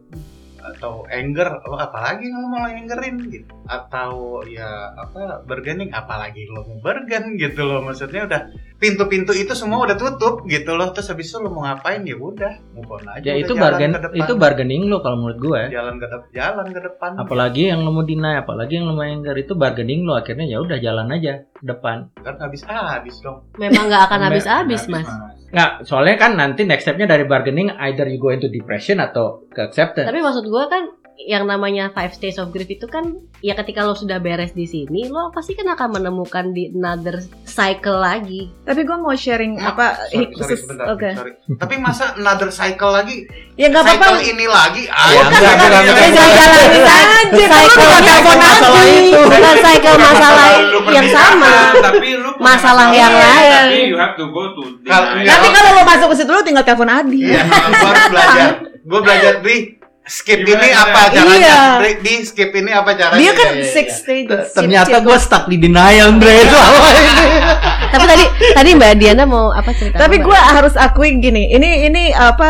atau 0.63 1.03
anger 1.11 1.59
lo 1.67 1.75
apalagi 1.75 2.31
kalau 2.31 2.47
mau 2.47 2.63
angerin 2.63 3.19
gitu. 3.27 3.51
Atau 3.67 4.41
ya 4.47 4.95
apa 4.95 5.43
bargaining 5.43 5.91
apalagi 5.91 6.47
lo 6.47 6.63
mau 6.63 6.79
bargain 6.79 7.35
gitu 7.35 7.67
loh. 7.67 7.83
Maksudnya 7.83 8.23
udah 8.25 8.41
pintu-pintu 8.79 9.35
itu 9.35 9.51
semua 9.51 9.83
udah 9.83 9.99
tutup 9.99 10.47
gitu 10.47 10.73
loh. 10.75 10.95
Terus 10.95 11.11
habis 11.11 11.27
itu 11.27 11.37
lo 11.43 11.51
mau 11.51 11.67
ngapain? 11.67 12.01
Ya 12.07 12.15
udah 12.15 12.53
move 12.73 12.91
on 12.91 13.05
aja. 13.11 13.23
Ya 13.23 13.35
itu 13.39 13.53
bargain, 13.53 13.91
itu 13.93 14.33
bargaining 14.39 14.87
lo 14.87 15.03
kalau 15.03 15.19
menurut 15.19 15.39
gue. 15.39 15.61
jalan 15.73 15.99
ke 15.99 16.07
depan 16.07 16.29
jalan 16.33 16.67
ke 16.71 16.79
depan. 16.79 17.11
Apalagi 17.19 17.63
yang 17.69 17.83
lo 17.83 17.91
mau 17.91 18.05
deny, 18.07 18.39
apalagi 18.39 18.79
yang 18.79 18.87
lo 18.87 18.93
mau 18.95 19.05
anger 19.05 19.35
itu 19.35 19.53
bargaining 19.53 20.07
lo 20.07 20.15
akhirnya 20.15 20.47
ya 20.47 20.57
udah 20.63 20.77
jalan 20.79 21.07
aja 21.11 21.43
depan. 21.59 22.07
kan 22.23 22.35
habis 22.39 22.63
habis 22.67 23.15
dong. 23.19 23.43
Memang 23.59 23.91
nggak 23.91 24.03
akan 24.07 24.19
Sampai- 24.19 24.27
habis-habis 24.31 24.83
mas. 24.87 25.09
Nggak, 25.53 25.85
soalnya 25.85 26.15
kan 26.17 26.33
nanti 26.33 26.65
next 26.65 26.89
stepnya 26.89 27.05
dari 27.05 27.29
bargaining 27.29 27.69
either 27.85 28.09
you 28.09 28.17
go 28.17 28.33
into 28.33 28.49
depression 28.49 28.97
atau 28.97 29.45
ke 29.53 29.61
acceptance. 29.61 30.09
Tapi 30.09 30.17
maksud 30.17 30.49
gue 30.49 30.63
kan 30.65 30.83
yang 31.15 31.43
namanya 31.43 31.87
five 31.89 32.09
stages 32.09 32.35
of 32.35 32.49
grief 32.49 32.67
itu 32.67 32.83
kan 32.83 33.05
ya 33.39 33.53
ketika 33.53 33.81
lo 33.81 33.93
sudah 33.93 34.17
beres 34.17 34.51
di 34.51 34.63
sini 34.63 35.05
lo 35.05 35.29
pasti 35.29 35.53
kan 35.53 35.65
akan 35.67 35.95
menemukan 35.95 36.49
di 36.49 36.69
another 36.69 37.17
cycle 37.43 37.95
lagi 37.95 38.49
Tapi 38.61 38.81
gue 38.81 38.97
mau 38.97 39.13
sharing 39.13 39.55
Nah, 39.55 39.71
apa 39.71 40.09
sorry, 40.09 40.33
sorry, 40.33 40.55
sebentar, 40.55 40.85
Oke. 40.89 41.09
sorry. 41.11 41.31
Tapi 41.53 41.73
masa 41.77 42.15
another 42.15 42.49
cycle 42.49 42.89
lagi? 42.89 43.29
Ya 43.53 43.69
nggak 43.69 43.85
cycle 43.85 44.09
apa-apa. 44.09 44.25
ini 44.25 44.45
lagi? 44.45 44.83
Ah, 44.87 45.07
Ya, 45.07 45.21
enggak, 45.23 45.53
aja. 45.53 47.45
Cycle 47.45 48.35
masalah 48.35 48.83
itu. 48.83 49.19
bukan 49.19 49.55
cycle 49.59 49.97
masalah 49.97 50.47
yang 50.89 51.07
sama 51.09 51.53
tapi 51.79 52.07
lu 52.15 52.31
Masalah 52.35 52.87
yang 52.91 53.13
lain. 53.13 53.51
Tapi 53.53 53.79
you 53.87 53.97
have 53.97 54.15
to 54.15 54.25
go 54.27 54.51
to 54.51 54.61
Kalau- 54.83 55.13
deny. 55.13 55.25
Nanti 55.25 55.47
kalau 55.49 55.69
lo 55.71 55.81
masuk 55.83 56.07
ke 56.09 56.15
situ 56.17 56.31
lo 56.31 56.41
tinggal 56.41 56.63
telepon 56.63 56.89
Adi. 56.89 57.21
Iya, 57.23 57.41
gue 57.45 57.59
harus 57.85 58.05
belajar. 58.09 58.49
Gue 58.83 58.99
belajar 58.99 59.39
di 59.39 59.79
skip 60.03 60.43
Gimana 60.43 60.59
ini 60.59 60.69
caranya? 60.69 60.83
apa 60.83 60.99
caranya? 61.07 61.37
Iya. 61.39 61.59
Di, 61.79 61.91
di 62.01 62.13
skip 62.21 62.51
ini 62.51 62.71
apa 62.71 62.91
caranya? 62.91 63.19
Dia 63.19 63.31
kan 63.31 63.47
Iya, 63.47 63.55
iya, 63.55 63.71
six 63.71 63.87
iya. 63.87 63.95
stages. 63.95 64.45
Ternyata 64.51 64.95
gue 64.99 65.17
stuck 65.17 65.43
di 65.47 65.55
denial 65.55 66.11
Andre 66.11 66.43
selama 66.43 66.87
ini. 66.91 67.27
tapi 67.93 68.05
tadi 68.09 68.25
tadi 68.51 68.69
mbak 68.73 68.93
Diana 68.97 69.23
mau 69.23 69.53
apa 69.53 69.69
cerita 69.69 70.01
Tapi 70.01 70.17
gue 70.17 70.33
harus 70.33 70.73
akui 70.73 71.21
gini, 71.21 71.45
ini 71.47 71.85
ini 71.85 72.03
apa? 72.09 72.49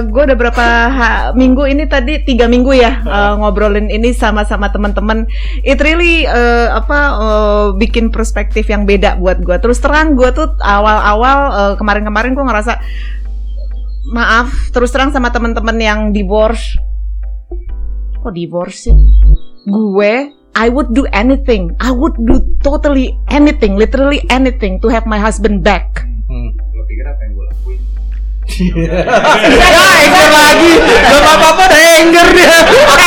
gue 0.00 0.22
udah 0.24 0.34
berapa 0.34 0.64
ha- 0.88 1.26
minggu 1.32 1.68
ini 1.68 1.84
tadi 1.84 2.18
tiga 2.20 2.48
minggu 2.48 2.72
ya 2.72 2.98
eh, 2.98 3.32
ngobrolin 3.36 3.86
ini 3.86 4.10
sama-sama 4.10 4.66
teman-teman. 4.68 5.28
It 5.60 5.78
really 5.78 6.24
eh, 6.24 6.68
apa 6.68 6.98
eh, 7.14 7.66
bikin 7.76 8.10
perspektif 8.10 8.66
yang 8.66 8.82
beda 8.82 9.16
buat 9.16 9.38
gue. 9.38 9.54
Terus 9.60 9.78
terang 9.78 10.18
gue 10.18 10.34
tuh 10.34 10.50
awal-awal 10.58 11.38
eh, 11.52 11.74
kemarin-kemarin 11.76 12.34
gue 12.34 12.42
ngerasa 12.42 12.74
maaf 14.08 14.72
terus 14.72 14.88
terang 14.88 15.12
sama 15.12 15.28
teman-teman 15.28 15.76
yang 15.76 16.00
divorce. 16.10 16.74
Kok 18.18 18.32
divorce 18.32 18.90
sih? 18.90 18.96
Gue 19.64 20.34
I 20.52 20.66
would 20.66 20.90
do 20.90 21.06
anything. 21.14 21.70
I 21.78 21.94
would 21.94 22.18
do 22.18 22.42
totally 22.60 23.14
anything, 23.30 23.78
literally 23.78 24.26
anything 24.26 24.82
to 24.82 24.90
have 24.90 25.06
my 25.06 25.14
husband 25.16 25.62
back. 25.62 26.02
Hmm. 26.26 26.50
Lo 26.74 26.82
pikir 26.84 27.06
apa 27.06 27.20
yang 27.22 27.32
gue 27.32 27.46
lakuin? 27.46 27.80
Ya, 28.58 29.70
anger 29.70 30.26
lagi. 30.34 30.72
Gak 30.82 31.20
apa-apa 31.22 31.62
udah 31.68 31.82
anger 32.02 32.26
dia. 32.32 32.48
Berarti 32.58 33.06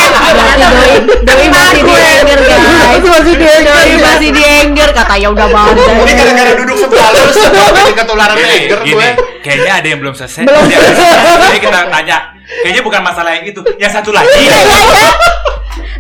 doi 0.71 0.95
doi 1.27 1.45
masih 1.51 1.81
di 1.83 1.95
anger 1.97 2.39
guys 2.39 2.95
Itu 2.95 3.07
masih 3.09 3.33
di 3.35 3.45
anger. 3.49 3.73
doi 3.75 3.93
masih 3.99 4.29
di 4.31 4.43
anger 4.47 4.89
katanya 4.95 5.27
udah 5.33 5.47
Ini 5.51 5.59
bandel 5.59 6.13
gara-gara 6.15 6.51
duduk 6.55 6.77
sebelah 6.79 7.07
lu 7.11 7.21
jadi 7.81 7.93
ketularan 7.99 8.35
anger 8.37 8.79
gue. 8.85 9.09
kayaknya 9.43 9.71
ada 9.75 9.87
yang 9.91 9.99
belum 9.99 10.13
selesai. 10.15 10.45
Belum 10.47 10.63
selesai. 10.63 11.11
Jadi 11.51 11.59
kita 11.59 11.79
tanya. 11.89 12.17
Kayaknya 12.59 12.81
bukan 12.81 13.01
masalah 13.01 13.31
yang 13.33 13.45
itu, 13.45 13.61
yang 13.77 13.89
satu 13.89 14.11
lagi. 14.11 14.27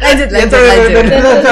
lanjut 0.01 0.27
Ya, 0.27 0.43
sorry, 0.43 0.67
sorry, 0.67 0.89
sorry, 0.89 1.09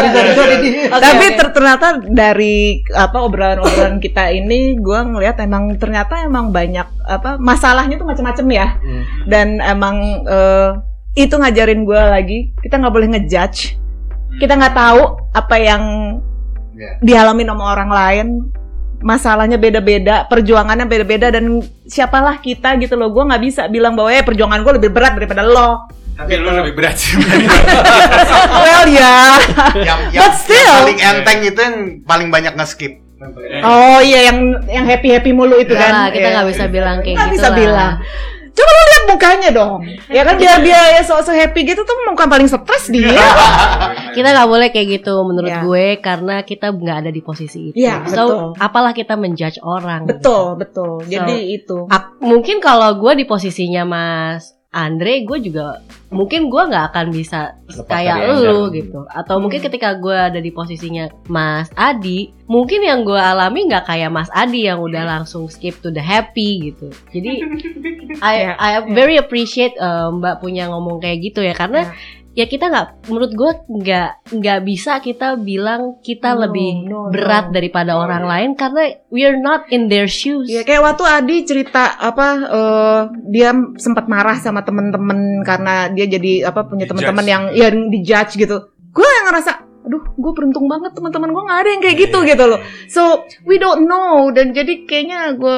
sorry, 0.09 0.31
sorry. 0.33 0.57
tapi 0.89 1.25
ter- 1.31 1.53
ternyata 1.53 1.87
dari 2.03 2.57
apa 2.91 3.17
obrolan-obrolan 3.21 4.01
kita 4.01 4.33
ini 4.33 4.73
gue 4.75 4.99
ngelihat 5.05 5.37
emang 5.39 5.77
ternyata 5.77 6.19
emang 6.19 6.49
banyak 6.49 6.83
apa 6.99 7.37
masalahnya 7.37 7.95
tuh 7.95 8.09
macam-macam 8.09 8.45
ya 8.49 8.67
Hmm. 8.75 9.03
dan 9.23 9.47
emang 9.61 9.95
eh, 10.25 10.69
itu 11.15 11.31
ngajarin 11.31 11.85
gue 11.85 12.01
lagi 12.01 12.39
kita 12.57 12.75
nggak 12.75 12.91
boleh 12.91 13.07
ngejudge 13.11 13.77
kita 14.35 14.53
nggak 14.55 14.75
tahu 14.75 15.01
apa 15.31 15.55
yang 15.55 15.83
Iya. 16.71 16.91
dialami 17.01 17.43
sama 17.43 17.63
orang 17.69 17.91
lain 17.91 18.27
masalahnya 19.01 19.55
beda-beda 19.55 20.23
perjuangannya 20.25 20.83
beda-beda 20.83 21.27
dan 21.29 21.57
siapalah 21.83 22.37
kita 22.37 22.75
gitu 22.77 22.93
loh 22.93 23.09
gue 23.09 23.23
nggak 23.23 23.41
bisa 23.41 23.61
bilang 23.65 23.93
bahwa 23.93 24.09
eh 24.09 24.21
perjuangan 24.21 24.59
gue 24.59 24.73
lebih 24.75 24.91
berat 24.91 25.15
daripada 25.15 25.41
lo 25.41 25.87
Tapi 26.13 26.35
lu 26.35 26.51
lebih 26.51 26.75
berat 26.75 26.95
sih. 26.95 27.15
well 28.59 28.85
ya 28.85 29.39
Yang, 29.73 29.99
yang, 30.11 30.21
But 30.21 30.33
still. 30.35 30.59
yang 30.59 30.75
paling 30.83 30.99
enteng 30.99 31.39
itu 31.41 31.59
yang 31.59 31.77
paling 32.03 32.27
banyak 32.27 32.53
nge-skip. 32.53 32.99
Oh 33.61 33.99
iya 33.99 34.27
yang 34.27 34.37
yang 34.65 34.83
happy 34.83 35.09
happy 35.09 35.31
mulu 35.31 35.55
itu 35.55 35.71
Enggak 35.71 35.91
kan. 35.91 36.11
kita 36.11 36.19
Iya. 36.21 36.35
nggak 36.35 36.47
bisa 36.51 36.65
bilang 36.67 36.97
kayak 36.99 37.15
Nggak 37.15 37.23
gitu 37.25 37.35
bisa 37.35 37.47
lah. 37.47 37.55
bilang. 37.55 37.93
Coba 38.51 38.69
lu 38.69 38.83
lihat 38.83 39.03
mukanya 39.07 39.49
dong. 39.51 39.79
Ya 40.07 40.21
kan 40.21 40.35
biar 40.35 40.57
dia 40.59 40.79
ya 40.91 41.01
sok-sok 41.01 41.33
happy 41.33 41.61
gitu 41.65 41.81
tuh 41.81 41.95
muka 42.03 42.25
paling 42.25 42.45
stres 42.45 42.87
dia. 42.87 43.09
kita 44.15 44.27
nggak 44.27 44.47
boleh 44.47 44.67
kayak 44.69 44.87
gitu 44.99 45.13
menurut 45.21 45.47
Ya. 45.47 45.61
gue 45.61 45.97
karena 45.97 46.41
kita 46.41 46.69
nggak 46.69 46.97
ada 46.99 47.09
di 47.09 47.19
posisi 47.19 47.69
itu 47.69 47.75
Iya, 47.77 48.03
so 48.05 48.23
betul. 48.23 48.43
apalah 48.59 48.91
kita 48.91 49.13
menjudge 49.13 49.57
orang 49.59 50.05
betul, 50.05 50.53
betul. 50.55 51.01
Jadi 51.03 51.55
itu. 51.55 51.87
Ak- 51.87 52.19
mungkin 52.19 52.59
kalau 52.59 52.93
gue 52.95 53.13
di 53.15 53.25
posisinya 53.25 53.83
Mas 53.83 54.58
Andre, 54.69 55.25
gue 55.25 55.49
juga 55.49 55.81
mungkin 56.13 56.45
gue 56.45 56.61
nggak 56.69 56.93
akan 56.93 57.09
bisa 57.09 57.57
Lepas 57.65 57.89
kayak 57.89 58.17
lu 58.45 58.69
gitu. 58.69 59.01
Atau 59.09 59.37
Hmm. 59.37 59.49
mungkin 59.49 59.65
ketika 59.65 59.97
gue 59.97 60.13
ada 60.13 60.37
di 60.37 60.53
posisinya 60.53 61.09
Mas 61.25 61.73
Adi, 61.73 62.29
mungkin 62.45 62.85
yang 62.85 63.01
gue 63.01 63.17
alami 63.17 63.65
nggak 63.65 63.89
kayak 63.89 64.13
Mas 64.13 64.29
Adi 64.29 64.69
yang 64.69 64.77
udah 64.77 65.09
langsung 65.09 65.49
skip 65.49 65.81
to 65.81 65.89
the 65.89 66.01
happy 66.01 66.69
gitu. 66.69 66.93
Jadi 67.09 67.41
I 68.25 68.33
Ya, 68.45 68.53
I 68.57 68.71
very 68.89 69.17
appreciate 69.17 69.73
uh, 69.81 70.13
Mbak 70.13 70.45
punya 70.45 70.69
ngomong 70.69 71.01
kayak 71.01 71.17
gitu 71.33 71.41
ya 71.41 71.57
karena 71.57 71.89
ya 72.37 72.45
kita 72.45 72.69
nggak 72.69 73.09
menurut 73.09 73.31
gue 73.33 73.51
nggak 73.81 74.09
nggak 74.37 74.59
bisa 74.61 75.01
kita 75.01 75.35
bilang 75.35 75.97
kita 75.99 76.37
No, 76.37 76.47
lebih 76.47 76.71
no, 76.85 77.09
berat 77.09 77.49
no. 77.49 77.53
daripada 77.57 77.97
orang 77.97 78.23
lain 78.23 78.49
karena 78.53 78.95
we 79.09 79.25
are 79.25 79.37
not 79.37 79.65
in 79.73 79.89
their 79.89 80.05
shoes. 80.05 80.45
Ya 80.45 80.61
kayak 80.61 80.85
waktu 80.85 81.03
Adi 81.09 81.37
cerita 81.43 81.97
apa 81.97 82.27
eh, 82.45 83.01
dia 83.33 83.49
sempat 83.81 84.05
marah 84.05 84.37
sama 84.37 84.61
temen-temen 84.61 85.41
karena 85.41 85.89
dia 85.89 86.05
jadi 86.05 86.53
apa 86.53 86.69
punya 86.69 86.85
teman-teman 86.85 87.25
yang 87.25 87.43
yang 87.51 87.89
dijudge 87.89 88.37
gitu. 88.37 88.69
Gue 88.93 89.09
yang 89.21 89.33
ngerasa 89.33 89.69
aduh 89.89 90.05
gue 90.21 90.31
beruntung 90.37 90.69
banget 90.69 90.93
teman-teman 90.93 91.33
gue 91.33 91.43
nggak 91.49 91.59
ada 91.65 91.69
yang 91.73 91.81
kayak 91.81 91.97
gitu 91.97 92.21
gitu 92.21 92.45
loh 92.45 92.61
so 92.85 93.25
we 93.49 93.57
don't 93.57 93.89
know 93.89 94.29
dan 94.29 94.53
jadi 94.53 94.85
kayaknya 94.85 95.33
gue 95.33 95.57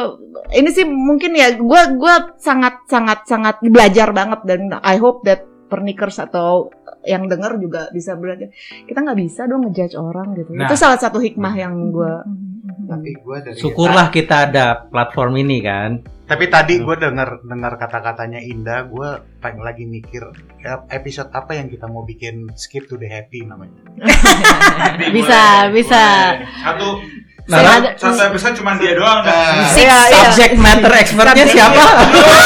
ini 0.55 0.71
sih 0.71 0.87
mungkin 0.87 1.35
ya 1.35 1.59
gue 1.59 1.81
gue 1.99 2.15
sangat 2.39 2.79
sangat 2.87 3.27
sangat 3.27 3.59
belajar 3.59 4.15
banget 4.15 4.39
dan 4.47 4.71
I 4.87 4.95
hope 5.01 5.27
that 5.27 5.50
pernikers 5.71 6.19
atau 6.19 6.67
yang 7.07 7.25
dengar 7.25 7.55
juga 7.55 7.87
bisa 7.89 8.19
belajar 8.19 8.51
kita 8.83 8.99
nggak 8.99 9.19
bisa 9.23 9.47
dong 9.47 9.63
ngejudge 9.63 9.95
orang 9.95 10.35
gitu 10.35 10.51
Nah. 10.51 10.67
itu 10.67 10.75
salah 10.75 10.99
satu 10.99 11.17
hikmah 11.17 11.53
yang 11.55 11.95
gue 11.95 12.13
Tapi 12.81 13.15
gue 13.15 13.37
dari 13.39 13.55
Syukurlah 13.55 14.11
kita 14.11 14.51
ada 14.51 14.83
platform 14.83 15.39
ini 15.39 15.63
kan. 15.63 16.03
Tapi 16.27 16.51
tadi 16.51 16.75
gue 16.75 16.95
dengar 16.95 17.39
dengar 17.39 17.79
kata-katanya 17.79 18.43
Indah, 18.43 18.83
gue 18.83 19.09
pengen 19.39 19.63
lagi 19.63 19.87
mikir 19.87 20.19
ya, 20.59 20.83
episode 20.91 21.31
apa 21.31 21.55
yang 21.55 21.71
kita 21.71 21.87
mau 21.87 22.03
bikin 22.03 22.51
skip 22.55 22.91
to 22.91 22.99
the 22.99 23.07
happy 23.07 23.47
namanya. 23.47 23.79
Bisa, 25.15 25.71
bisa. 25.71 26.03
Satu 26.63 26.99
Nah, 27.51 27.57
Saya 27.57 27.67
lah, 27.67 27.75
ada- 27.83 27.93
satu 27.99 28.21
episode 28.25 28.55
cuma 28.55 28.79
dia 28.79 28.95
doang. 28.95 29.19
Eh, 29.21 29.31
Iya, 29.75 29.97
iya. 30.07 30.23
subject 30.23 30.55
matter 30.55 30.93
expertnya 30.95 31.43
siapa? 31.45 31.83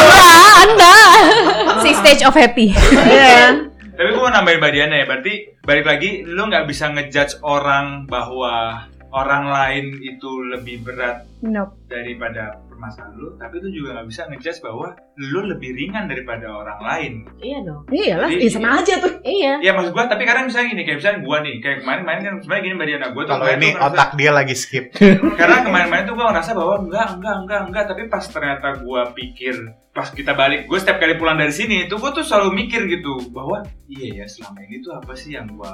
Anda. 0.65 0.95
Si 1.77 1.89
stage 1.93 2.23
of 2.23 2.33
happy. 2.33 2.73
Iya. 3.05 3.69
Tapi 3.93 4.09
gue 4.09 4.17
mau 4.17 4.27
nambahin 4.27 4.57
Mbak 4.57 4.71
Diana 4.71 4.95
ya, 4.97 5.05
berarti 5.05 5.33
balik 5.61 5.85
lagi 5.85 6.09
lu 6.25 6.41
nggak 6.43 6.65
bisa 6.65 6.89
ngejudge 6.89 7.39
orang 7.39 8.03
bahwa 8.05 8.83
orang 9.13 9.47
lain 9.47 9.85
itu 10.01 10.27
lebih 10.49 10.83
berat 10.83 11.23
Nope. 11.39 11.79
daripada 11.87 12.59
permasalahan 12.65 13.15
lu, 13.15 13.37
tapi 13.37 13.61
lu 13.61 13.71
juga 13.71 13.95
nggak 13.95 14.07
bisa 14.09 14.27
ngejudge 14.27 14.59
bahwa 14.59 14.91
lu 15.17 15.41
lebih 15.45 15.71
ringan 15.71 16.05
daripada 16.05 16.43
orang 16.45 16.75
lain. 16.77 17.13
Iya 17.37 17.59
dong. 17.61 17.87
Iyalah, 17.87 18.27
Jadi- 18.27 18.41
iya 18.41 18.49
sama 18.49 18.69
aja 18.75 18.93
tuh. 18.99 19.13
Iya. 19.21 19.53
Ya 19.59 19.71
maksud 19.71 19.91
gua, 19.91 20.05
tapi 20.05 20.23
kadang 20.23 20.45
misalnya 20.45 20.67
gini, 20.69 20.83
kayak 20.83 20.97
misalnya 20.99 21.19
gua 21.21 21.37
nih, 21.39 21.55
kayak 21.57 21.77
kemarin-kemarin 21.81 22.21
kan 22.21 22.33
sebenarnya 22.37 22.63
gini 22.63 22.73
Mbak 22.75 22.85
Diana, 22.85 23.07
gua 23.07 23.23
tuh 23.23 23.29
Kalau 23.29 23.39
kemarin 23.41 23.57
ini 23.57 23.69
ngerasa- 23.71 23.87
otak 23.89 24.09
dia 24.13 24.31
lagi 24.31 24.55
skip. 24.55 24.85
karena 25.39 25.57
kemarin-kemarin 25.61 26.05
tuh 26.05 26.15
gue 26.15 26.25
ngerasa 26.25 26.51
bahwa 26.51 26.75
enggak, 26.77 27.07
enggak, 27.15 27.35
enggak, 27.37 27.61
enggak. 27.65 27.83
Tapi 27.85 28.01
pas 28.05 28.23
ternyata 28.25 28.67
gue 28.75 29.01
pikir, 29.15 29.55
pas 29.89 30.07
kita 30.09 30.31
balik, 30.33 30.59
gue 30.65 30.77
setiap 30.77 30.97
kali 30.97 31.15
pulang 31.15 31.35
dari 31.35 31.51
sini, 31.51 31.87
itu 31.87 31.95
gue 31.95 32.11
tuh 32.11 32.21
selalu 32.21 32.51
mikir 32.57 32.83
gitu 32.85 33.15
bahwa 33.29 33.63
iya 33.87 34.19
ya 34.19 34.25
selama 34.25 34.59
ini 34.61 34.79
tuh 34.79 34.91
apa 34.91 35.13
sih 35.13 35.31
yang 35.31 35.47
gue 35.47 35.71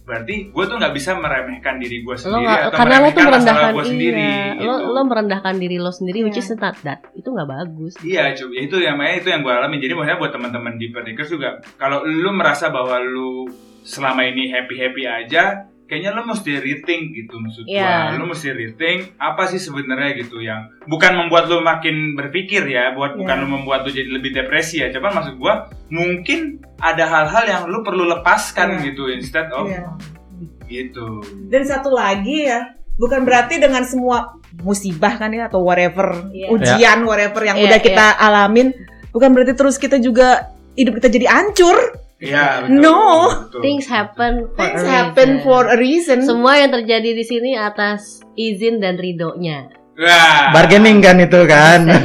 berarti 0.00 0.50
gue 0.50 0.64
tuh 0.64 0.74
nggak 0.74 0.90
bisa 0.90 1.14
meremehkan 1.14 1.78
diri 1.78 2.02
gue 2.02 2.10
Lo 2.10 2.18
sendiri 2.18 2.42
nggak, 2.42 2.60
atau 2.66 2.74
karena 2.74 2.96
lo 2.96 3.06
tuh 3.06 3.20
masalah 3.20 3.30
merendahkan 3.30 3.70
gue 3.70 3.84
sendiri. 3.86 4.22
iya. 4.26 4.58
Lo 4.58 4.74
gitu. 4.74 4.90
lo 4.90 5.00
merendahkan 5.04 5.54
diri 5.54 5.76
lo 5.78 5.92
sendiri, 5.92 6.18
which 6.24 6.34
Iya. 6.34 6.44
is 6.44 6.58
not 6.58 6.76
that. 6.82 7.00
Itu 7.14 7.28
nggak 7.30 7.46
bagus. 7.48 7.92
Iya, 8.02 8.22
cuy. 8.34 8.58
Itu 8.60 8.76
yang 8.82 8.96
makanya 8.98 9.16
itu 9.22 9.28
yang 9.30 9.40
gue 9.44 9.52
alami. 9.52 9.76
Jadi 9.78 9.92
maksudnya 9.94 10.18
buat 10.18 10.32
teman-teman 10.32 10.74
di 10.76 10.86
Pernikers 10.90 11.30
juga, 11.30 11.60
kalau 11.76 12.02
lu 12.04 12.30
merasa 12.32 12.68
bahwa 12.68 12.98
lu 12.98 13.46
selama 13.80 14.24
ini 14.24 14.52
happy 14.52 14.76
happy 14.76 15.02
aja, 15.08 15.64
kayaknya 15.88 16.14
lu 16.14 16.22
mesti 16.22 16.62
rethink 16.62 17.02
gitu 17.18 17.34
maksud 17.34 17.66
gua. 17.66 17.74
Iya. 17.74 18.14
Lu 18.14 18.30
mesti 18.30 18.48
rethink 18.54 19.18
apa 19.18 19.50
sih 19.50 19.58
sebenarnya 19.58 20.22
gitu 20.22 20.38
yang 20.38 20.70
bukan 20.86 21.18
membuat 21.18 21.50
lu 21.50 21.58
makin 21.60 22.14
berpikir 22.14 22.62
ya, 22.62 22.94
buat 22.94 23.18
bukan 23.18 23.36
Iya. 23.36 23.42
lu 23.42 23.48
membuat 23.50 23.82
lu 23.82 23.90
jadi 23.90 24.06
lebih 24.06 24.30
depresi 24.30 24.86
ya. 24.86 24.94
Coba 24.94 25.10
maksud 25.10 25.34
gua 25.36 25.66
mungkin 25.90 26.62
ada 26.78 27.04
hal-hal 27.10 27.44
yang 27.48 27.62
lu 27.66 27.82
perlu 27.82 28.06
lepaskan 28.06 28.78
Iya. 28.78 28.94
gitu 28.94 29.10
instead 29.10 29.50
of 29.50 29.66
Iya. 29.66 29.90
gitu. 30.70 31.26
Dan 31.50 31.66
satu 31.66 31.90
lagi 31.90 32.46
ya, 32.46 32.70
bukan 33.00 33.24
berarti 33.24 33.56
dengan 33.56 33.80
semua 33.82 34.36
musibah 34.60 35.16
kan 35.16 35.32
ya 35.32 35.48
atau 35.48 35.64
whatever 35.64 36.28
Iya. 36.28 36.52
ujian 36.52 36.98
whatever 37.02 37.40
yang 37.40 37.56
Iya, 37.56 37.66
udah 37.66 37.80
kita 37.80 38.06
alamin 38.20 38.68
bukan 39.08 39.32
berarti 39.32 39.56
terus 39.56 39.74
kita 39.74 39.96
juga 39.96 40.52
hidup 40.76 41.00
kita 41.00 41.08
jadi 41.08 41.26
hancur 41.26 41.74
Iya, 42.20 42.68
betul. 42.68 42.84
No. 42.84 43.00
betul. 43.48 43.60
Things 43.64 43.88
happen 43.88 44.44
for 44.52 44.60
things 44.60 44.84
a 44.84 44.86
happen 44.86 45.28
reason. 45.32 45.40
for 45.40 45.62
a 45.64 45.74
reason 45.74 46.18
Semua 46.20 46.52
yang 46.54 46.68
terjadi 46.68 47.16
di 47.16 47.24
sini 47.24 47.56
atas 47.56 48.20
izin 48.36 48.76
dan 48.76 49.00
ridhonya. 49.00 49.72
Wah. 49.96 50.52
Bargaining 50.52 51.00
kan 51.00 51.16
itu 51.16 51.40
kan. 51.48 51.88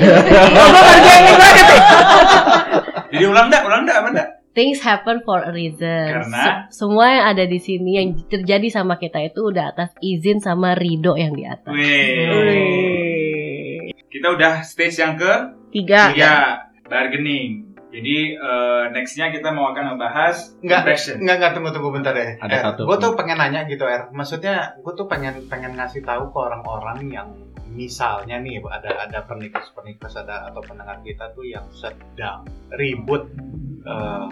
Jadi 3.11 3.25
ulang 3.25 3.47
dah, 3.47 3.61
ulang 3.63 3.81
dah, 3.83 3.97
mana? 4.03 4.23
Things 4.55 4.79
happen 4.79 5.19
for 5.21 5.43
a 5.43 5.51
reason. 5.51 6.07
Karena? 6.15 6.71
Se- 6.71 6.79
semua 6.79 7.11
yang 7.11 7.25
ada 7.27 7.43
di 7.43 7.59
sini 7.59 7.99
yang 7.99 8.07
terjadi 8.25 8.71
sama 8.71 8.95
kita 8.95 9.19
itu 9.19 9.51
udah 9.51 9.75
atas 9.75 9.91
izin 9.99 10.39
sama 10.39 10.73
ridho 10.73 11.19
yang 11.19 11.35
di 11.35 11.43
atas. 11.43 11.67
Wih. 11.69 12.31
Wih. 12.31 13.91
Kita 14.07 14.31
udah 14.31 14.63
stage 14.63 14.95
yang 14.95 15.19
ke 15.19 15.31
tiga 15.69 16.15
tiga, 16.15 16.33
bargaining. 16.87 17.75
Jadi 17.91 18.35
eh, 18.35 18.83
nextnya 18.91 19.31
kita 19.31 19.51
mau 19.51 19.71
akan 19.71 19.95
membahas 19.95 20.55
Enggak, 20.59 20.83
impression. 20.83 21.15
enggak, 21.19 21.35
enggak, 21.39 21.51
tunggu, 21.55 21.69
tunggu 21.71 21.89
bentar 21.95 22.11
deh. 22.11 22.35
Ada 22.39 22.55
satu. 22.71 22.87
Gue 22.87 22.97
tuh 22.99 23.11
pengen 23.15 23.39
nanya 23.39 23.63
gitu, 23.67 23.87
Er. 23.87 24.11
Maksudnya, 24.11 24.75
gue 24.83 24.93
tuh 24.95 25.07
pengen 25.07 25.47
pengen 25.47 25.79
ngasih 25.79 26.03
tahu 26.03 26.27
ke 26.27 26.37
orang-orang 26.39 27.07
yang 27.07 27.27
misalnya 27.71 28.37
nih 28.37 28.61
ada 28.61 29.07
ada 29.07 29.19
pernikas-pernikas 29.23 30.13
ada 30.15 30.49
atau 30.49 30.61
pendengar 30.61 31.01
kita 31.01 31.33
tuh 31.33 31.43
yang 31.43 31.65
sedang 31.71 32.45
ribut 32.73 33.25
eh, 33.83 34.25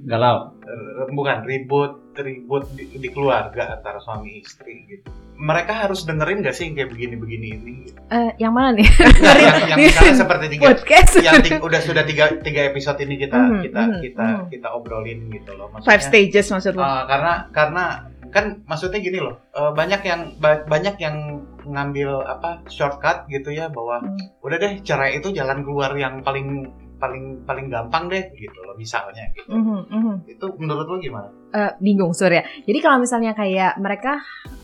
Galau. 0.00 0.56
eh, 0.64 1.06
bukan 1.12 1.44
ribut 1.44 2.00
ribut 2.16 2.64
di, 2.72 2.88
di 2.96 3.08
keluarga 3.08 3.76
antara 3.76 4.00
suami 4.00 4.40
istri 4.40 4.88
gitu. 4.88 5.08
Mereka 5.40 5.72
harus 5.72 6.04
dengerin 6.04 6.44
gak 6.44 6.52
sih 6.52 6.68
yang 6.68 6.76
kayak 6.76 6.92
begini-begini 6.92 7.46
ini? 7.56 7.72
Gitu? 7.88 7.96
Eh, 8.12 8.30
yang 8.36 8.52
mana 8.52 8.76
nih? 8.76 8.84
Nah, 8.84 9.36
yang, 9.40 9.56
yang 9.72 9.78
misalnya 9.80 10.12
seperti 10.20 10.46
tiga, 10.52 10.64
Podcast. 10.76 11.12
yang 11.16 11.40
ti- 11.40 11.56
udah 11.56 11.80
sudah 11.80 12.04
tiga 12.04 12.24
tiga 12.44 12.68
episode 12.68 13.00
ini 13.00 13.16
kita 13.16 13.40
Mhm, 13.40 13.60
kita 13.64 13.80
mhm, 13.80 14.00
kita 14.04 14.26
mhm. 14.26 14.44
kita 14.52 14.68
obrolin 14.68 15.32
gitu 15.32 15.56
loh. 15.56 15.72
Maksudnya, 15.72 15.88
five 15.88 16.02
stages 16.04 16.46
maksud 16.52 16.72
lo 16.76 16.84
Uh, 16.84 17.04
karena 17.08 17.32
karena 17.56 17.84
kan 18.30 18.44
maksudnya 18.62 19.00
gini 19.00 19.18
loh 19.18 19.40
uh, 19.52 19.72
banyak 19.72 20.00
yang 20.04 20.20
ba- 20.38 20.62
banyak 20.62 21.00
yang 21.00 21.40
ngambil 21.70 22.22
apa 22.22 22.62
shortcut 22.66 23.24
gitu 23.26 23.50
ya 23.50 23.66
bahwa 23.68 24.02
Hmm. 24.02 24.18
udah 24.42 24.56
deh 24.56 24.72
cerai 24.82 25.16
itu 25.16 25.30
jalan 25.30 25.62
keluar 25.62 25.94
yang 25.94 26.20
paling 26.20 26.66
paling 27.00 27.40
paling 27.48 27.72
gampang 27.72 28.12
deh 28.12 28.28
gitu 28.36 28.58
loh 28.60 28.76
misalnya 28.76 29.24
gitu. 29.32 29.48
Mhm, 29.48 29.80
mhm. 29.88 30.14
itu 30.28 30.46
menurut 30.60 30.84
lo 30.84 30.96
gimana? 31.00 31.32
Eh, 31.50 31.72
bingung 31.80 32.12
Surya. 32.12 32.44
Jadi 32.62 32.78
kalau 32.78 33.00
misalnya 33.00 33.32
kayak 33.32 33.80
mereka 33.80 34.20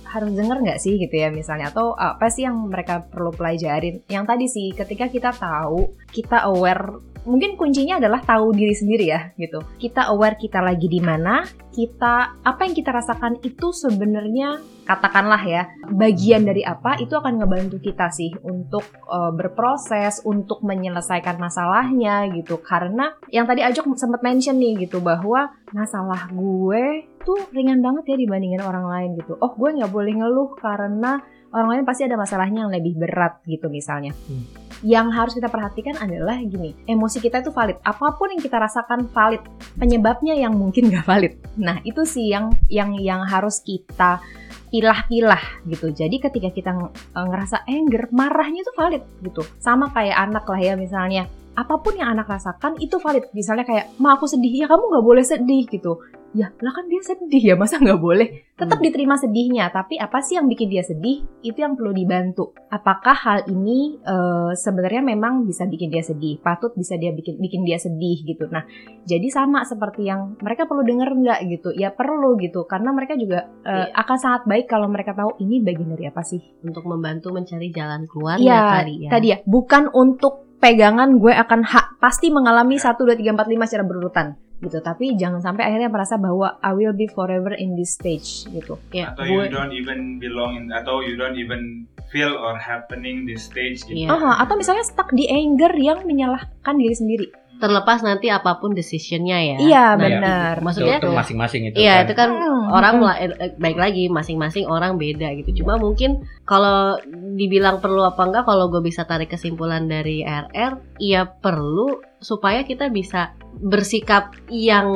harus 0.07 0.31
denger 0.31 0.61
nggak 0.61 0.77
sih 0.79 1.01
gitu 1.01 1.17
ya 1.17 1.33
misalnya 1.33 1.73
atau 1.73 1.97
apa 1.97 2.29
sih 2.29 2.45
yang 2.45 2.69
mereka 2.69 3.01
perlu 3.03 3.33
pelajarin? 3.33 4.05
Yang 4.07 4.25
tadi 4.29 4.47
sih 4.47 4.67
ketika 4.71 5.09
kita 5.09 5.31
tahu 5.33 5.97
kita 6.13 6.45
aware 6.45 7.01
mungkin 7.27 7.59
kuncinya 7.59 7.99
adalah 7.99 8.23
tahu 8.23 8.55
diri 8.55 8.73
sendiri 8.73 9.07
ya 9.11 9.35
gitu. 9.37 9.61
Kita 9.77 10.09
aware 10.15 10.39
kita 10.39 10.63
lagi 10.63 10.87
di 10.87 11.03
mana, 11.03 11.43
kita 11.75 12.41
apa 12.41 12.61
yang 12.65 12.73
kita 12.73 12.91
rasakan 12.95 13.43
itu 13.43 13.75
sebenarnya 13.75 14.63
katakanlah 14.87 15.43
ya 15.43 15.67
bagian 15.91 16.47
dari 16.47 16.63
apa 16.63 16.95
itu 17.03 17.19
akan 17.19 17.43
ngebantu 17.43 17.83
kita 17.83 18.07
sih 18.15 18.31
untuk 18.47 18.87
eh, 18.95 19.33
berproses 19.35 20.23
untuk 20.23 20.63
menyelesaikan 20.63 21.37
masalahnya 21.37 22.31
gitu 22.33 22.63
karena 22.63 23.19
yang 23.35 23.51
tadi 23.51 23.67
Ajok 23.67 23.99
sempat 23.99 24.23
mention 24.23 24.57
nih 24.57 24.87
gitu 24.87 25.03
bahwa 25.03 25.51
masalah 25.75 26.31
gue 26.31 27.11
tuh 27.27 27.51
ringan 27.51 27.83
banget 27.83 28.15
ya 28.15 28.17
dibandingin 28.17 28.63
orang 28.63 28.87
lain 28.87 29.11
gitu. 29.19 29.35
Oh 29.43 29.53
gue 29.59 29.75
nggak 29.75 29.91
boleh 29.91 30.15
ngeluh 30.15 30.55
karena 30.55 31.19
orang 31.57 31.69
lain 31.73 31.85
pasti 31.89 32.05
ada 32.05 32.21
masalahnya 32.21 32.69
yang 32.69 32.73
lebih 32.73 33.01
berat 33.01 33.41
gitu 33.49 33.73
misalnya. 33.73 34.13
Hmm. 34.29 34.45
Yang 34.85 35.07
harus 35.17 35.33
kita 35.41 35.49
perhatikan 35.49 35.97
adalah 35.97 36.37
gini, 36.45 36.77
emosi 36.85 37.25
kita 37.25 37.41
itu 37.41 37.49
valid. 37.49 37.81
Apa 37.81 38.13
pun 38.21 38.29
yang 38.29 38.45
kita 38.45 38.61
rasakan 38.61 39.09
valid. 39.09 39.41
Penyebabnya 39.81 40.37
yang 40.37 40.53
mungkin 40.53 40.93
nggak 40.93 41.09
valid. 41.09 41.33
Nah 41.57 41.81
itu 41.81 42.05
sih 42.05 42.29
yang 42.29 42.53
yang 42.69 42.93
yang 43.01 43.25
harus 43.25 43.65
kita 43.65 44.21
pilah-pilah 44.69 45.65
gitu. 45.65 45.89
Jadi 45.97 46.21
ketika 46.21 46.53
kita 46.53 46.77
ng- 46.77 46.93
ngerasa 47.17 47.65
anger, 47.65 48.13
marahnya 48.13 48.61
itu 48.61 48.73
valid 48.77 49.03
gitu. 49.25 49.41
Sama 49.57 49.89
kayak 49.97 50.29
anak 50.29 50.45
lah 50.45 50.61
ya 50.61 50.77
misalnya 50.77 51.25
apa 51.57 51.81
pun 51.81 51.97
yang 51.97 52.13
anak 52.13 52.29
rasakan 52.29 52.77
itu 52.77 53.01
valid. 53.01 53.33
Misalnya 53.33 53.65
kayak, 53.65 53.97
ma 53.97 54.15
aku 54.15 54.29
sedih, 54.29 54.53
ya 54.53 54.67
kamu 54.69 54.93
nggak 54.93 55.07
boleh 55.09 55.25
sedih 55.25 55.65
gitu. 55.73 56.05
Ya, 56.37 56.53
lah 56.53 56.73
kan 56.77 56.85
dia 56.93 57.01
sedih 57.01 57.41
ya, 57.41 57.55
masa 57.57 57.81
nggak 57.81 57.97
boleh? 57.97 58.45
Tetap 58.61 58.77
diterima 58.85 59.17
sedihnya, 59.17 59.73
tapi 59.73 59.97
apa 59.97 60.21
sih 60.21 60.37
yang 60.37 60.45
bikin 60.53 60.69
dia 60.69 60.85
sedih? 60.85 61.25
Itu 61.41 61.65
yang 61.65 61.81
perlu 61.81 61.97
dibantu. 61.97 62.53
Apakah 62.69 63.17
hal 63.17 63.39
ini 63.49 63.97
eh, 64.05 64.53
sebenarnya 64.53 65.01
memang 65.01 65.49
bisa 65.49 65.65
bikin 65.65 65.89
dia 65.89 66.05
sedih? 66.05 66.37
Patut 66.45 66.77
bisa 66.77 67.01
dia 67.01 67.17
bikin 67.17 67.41
bikin 67.41 67.65
dia 67.65 67.81
sedih 67.81 68.21
gitu. 68.21 68.53
Nah, 68.53 68.69
jadi 69.09 69.25
sama 69.33 69.65
seperti 69.65 70.13
yang 70.13 70.37
mereka 70.45 70.69
perlu 70.69 70.85
denger 70.85 71.09
nggak 71.09 71.41
gitu? 71.57 71.73
Ya 71.73 71.89
perlu 71.89 72.37
gitu, 72.37 72.69
karena 72.69 72.93
mereka 72.93 73.17
juga 73.17 73.49
eh, 73.65 73.89
akan 73.97 74.17
sangat 74.21 74.43
baik 74.45 74.69
kalau 74.69 74.93
mereka 74.93 75.17
tahu 75.17 75.41
ini 75.41 75.65
bagian 75.65 75.97
dari 75.97 76.05
apa 76.13 76.21
sih? 76.21 76.45
Untuk 76.61 76.85
membantu 76.85 77.33
mencari 77.33 77.73
jalan 77.73 78.05
keluar 78.05 78.37
Iya, 78.37 78.85
tadi 78.85 78.95
ya. 79.09 79.09
tadi 79.09 79.27
ya, 79.33 79.39
bukan 79.49 79.89
untuk 79.97 80.45
pegangan 80.61 81.17
gue 81.17 81.33
akan 81.33 81.65
hak 81.65 82.01
pasti 82.01 82.33
mengalami 82.33 82.81
1 82.81 82.97
2 82.97 83.13
3 83.13 83.37
4 83.37 83.45
5 83.45 83.69
secara 83.69 83.85
berurutan 83.85 84.27
gitu. 84.61 84.79
Tapi 84.81 85.17
jangan 85.21 85.41
sampai 85.45 85.69
akhirnya 85.69 85.93
merasa 85.93 86.17
bahwa 86.17 86.57
I 86.65 86.73
will 86.73 86.97
be 86.97 87.09
forever 87.11 87.53
in 87.53 87.77
this 87.77 87.97
stage 87.97 88.49
gitu. 88.51 88.81
Ya, 88.93 89.13
atau 89.13 89.29
you 89.29 89.49
don't 89.53 89.75
even 89.75 90.17
belong 90.17 90.57
in 90.57 90.65
atau 90.73 91.05
you 91.05 91.17
don't 91.19 91.37
even 91.37 91.85
feel 92.09 92.33
or 92.33 92.57
happening 92.57 93.27
this 93.27 93.51
stage 93.51 93.85
gitu. 93.85 94.07
Iya. 94.07 94.15
Aha, 94.15 94.47
atau 94.47 94.55
misalnya 94.57 94.87
stuck 94.87 95.11
di 95.13 95.27
anger 95.29 95.73
yang 95.77 96.07
menyalahkan 96.07 96.75
diri 96.79 96.97
sendiri. 96.97 97.29
terlepas 97.57 98.05
nanti 98.05 98.29
apa 98.29 98.61
pun 98.61 98.77
decisionnya 98.77 99.41
ya. 99.41 99.57
Iya, 99.57 99.87
Nah, 99.89 99.97
benar. 99.97 100.55
Itu, 100.61 100.65
Maksudnya 100.69 100.97
itu 101.01 101.09
masing-masing 101.09 101.63
itu. 101.73 101.77
Iya 101.81 101.95
kan. 101.97 102.05
itu 102.05 102.13
kan 102.13 102.29
Hmm, 102.37 102.69
orang 102.69 102.95
hmm. 103.01 103.57
baik 103.57 103.79
lagi 103.81 104.05
masing-masing 104.13 104.69
orang 104.69 105.01
beda 105.01 105.33
gitu. 105.41 105.65
Cuma 105.65 105.81
mungkin 105.81 106.21
kalau 106.45 107.01
dibilang 107.33 107.81
perlu 107.81 108.05
apa 108.05 108.29
enggak 108.29 108.45
kalau 108.45 108.69
gue 108.69 108.85
bisa 108.85 109.09
tarik 109.09 109.33
kesimpulan 109.33 109.89
dari 109.89 110.21
RR, 110.21 111.01
iya 111.01 111.25
perlu 111.25 111.97
supaya 112.21 112.61
kita 112.61 112.93
bisa 112.93 113.33
bersikap 113.59 114.37
yang 114.49 114.89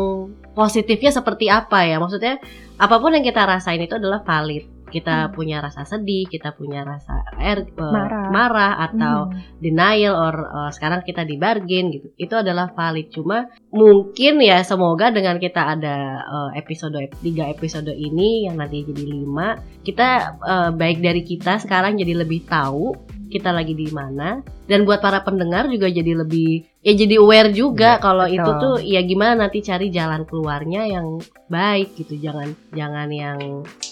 positifnya 0.53 1.11
seperti 1.11 1.49
apa 1.49 1.87
ya. 1.87 1.97
Maksudnya 1.97 2.39
apa 2.77 2.97
pun 2.99 3.15
yang 3.15 3.25
kita 3.25 3.45
rasain 3.45 3.81
itu 3.81 3.97
adalah 3.97 4.21
valid. 4.23 4.67
Kita 4.91 5.31
Hmm. 5.31 5.39
punya 5.39 5.63
rasa 5.63 5.87
sedih, 5.87 6.27
kita 6.27 6.51
punya 6.59 6.83
rasa 6.83 7.23
er, 7.39 7.63
eh, 7.63 7.79
Marah. 7.79 8.27
marah 8.27 8.73
atau 8.91 9.31
Hmm. 9.31 9.39
denial 9.63 10.19
or 10.19 10.35
uh, 10.51 10.71
sekarang 10.75 11.07
kita 11.07 11.23
di 11.23 11.39
bargain 11.39 11.95
gitu 11.95 12.11
itu 12.19 12.35
adalah 12.35 12.75
valid 12.75 13.07
cuma 13.15 13.47
mungkin 13.71 14.43
ya 14.43 14.67
semoga 14.67 15.15
dengan 15.15 15.39
kita 15.39 15.79
ada 15.79 16.27
uh, 16.27 16.51
episode 16.59 16.99
tiga 17.23 17.47
episode 17.47 17.95
ini 17.95 18.51
yang 18.51 18.59
nanti 18.59 18.83
jadi 18.83 19.05
lima 19.07 19.63
kita 19.87 20.09
uh, 20.43 20.71
baik 20.75 20.99
dari 20.99 21.23
kita 21.23 21.63
sekarang 21.63 21.95
jadi 21.95 22.27
lebih 22.27 22.51
tahu 22.51 22.91
kita 23.31 23.55
lagi 23.55 23.73
di 23.79 23.89
mana. 23.95 24.43
Dan 24.67 24.83
buat 24.83 24.99
para 24.99 25.23
pendengar 25.23 25.71
juga 25.71 25.87
jadi 25.87 26.19
lebih 26.19 26.67
ya 26.83 26.93
jadi 26.93 27.23
aware 27.23 27.51
juga 27.55 27.97
Iya, 27.97 28.03
kalau 28.03 28.27
itu 28.27 28.51
tuh 28.59 28.75
ya 28.83 29.01
gimana 29.07 29.47
nanti 29.47 29.63
cari 29.63 29.89
jalan 29.89 30.27
keluarnya 30.27 30.91
yang 30.91 31.23
baik 31.47 31.95
gitu. 31.95 32.19
Jangan 32.19 32.53
jangan 32.75 33.09
yang 33.09 33.39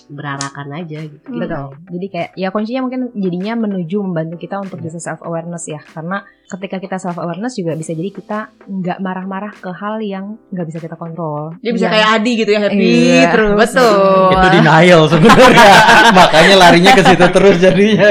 berarakan 0.09 0.69
aja 0.75 1.05
gitu 1.05 1.29
Betul. 1.29 1.77
Jadi 1.89 2.07
kayak 2.09 2.31
ya 2.33 2.49
kuncinya 2.49 2.81
mungkin 2.83 3.13
jadinya 3.13 3.53
menuju 3.55 3.97
membantu 4.01 4.37
kita 4.37 4.57
untuk 4.59 4.81
bisa 4.81 4.97
self 4.97 5.21
awareness 5.21 5.69
ya. 5.69 5.79
Karena 5.79 6.21
ketika 6.49 6.81
kita 6.81 6.97
self 6.97 7.17
awareness 7.17 7.55
juga 7.55 7.77
bisa 7.77 7.93
jadi 7.93 8.09
kita 8.09 8.39
nggak 8.65 8.99
marah-marah 8.99 9.53
ke 9.53 9.69
hal 9.69 10.01
yang 10.01 10.41
nggak 10.49 10.67
bisa 10.67 10.79
kita 10.81 10.97
kontrol. 10.97 11.53
Dia 11.61 11.73
bisa 11.73 11.87
Yang- 11.87 11.95
kayak 11.95 12.09
Adi 12.17 12.33
gitu 12.35 12.51
ya 12.51 12.61
happy 12.65 12.81
Iya, 12.81 13.29
terus. 13.31 13.57
betul. 13.61 14.31
Itu 14.33 14.47
denial 14.51 15.03
sebenarnya. 15.07 15.71
Makanya 16.19 16.55
larinya 16.57 16.93
ke 16.97 17.03
situ 17.05 17.27
terus 17.29 17.57
jadinya. 17.61 18.09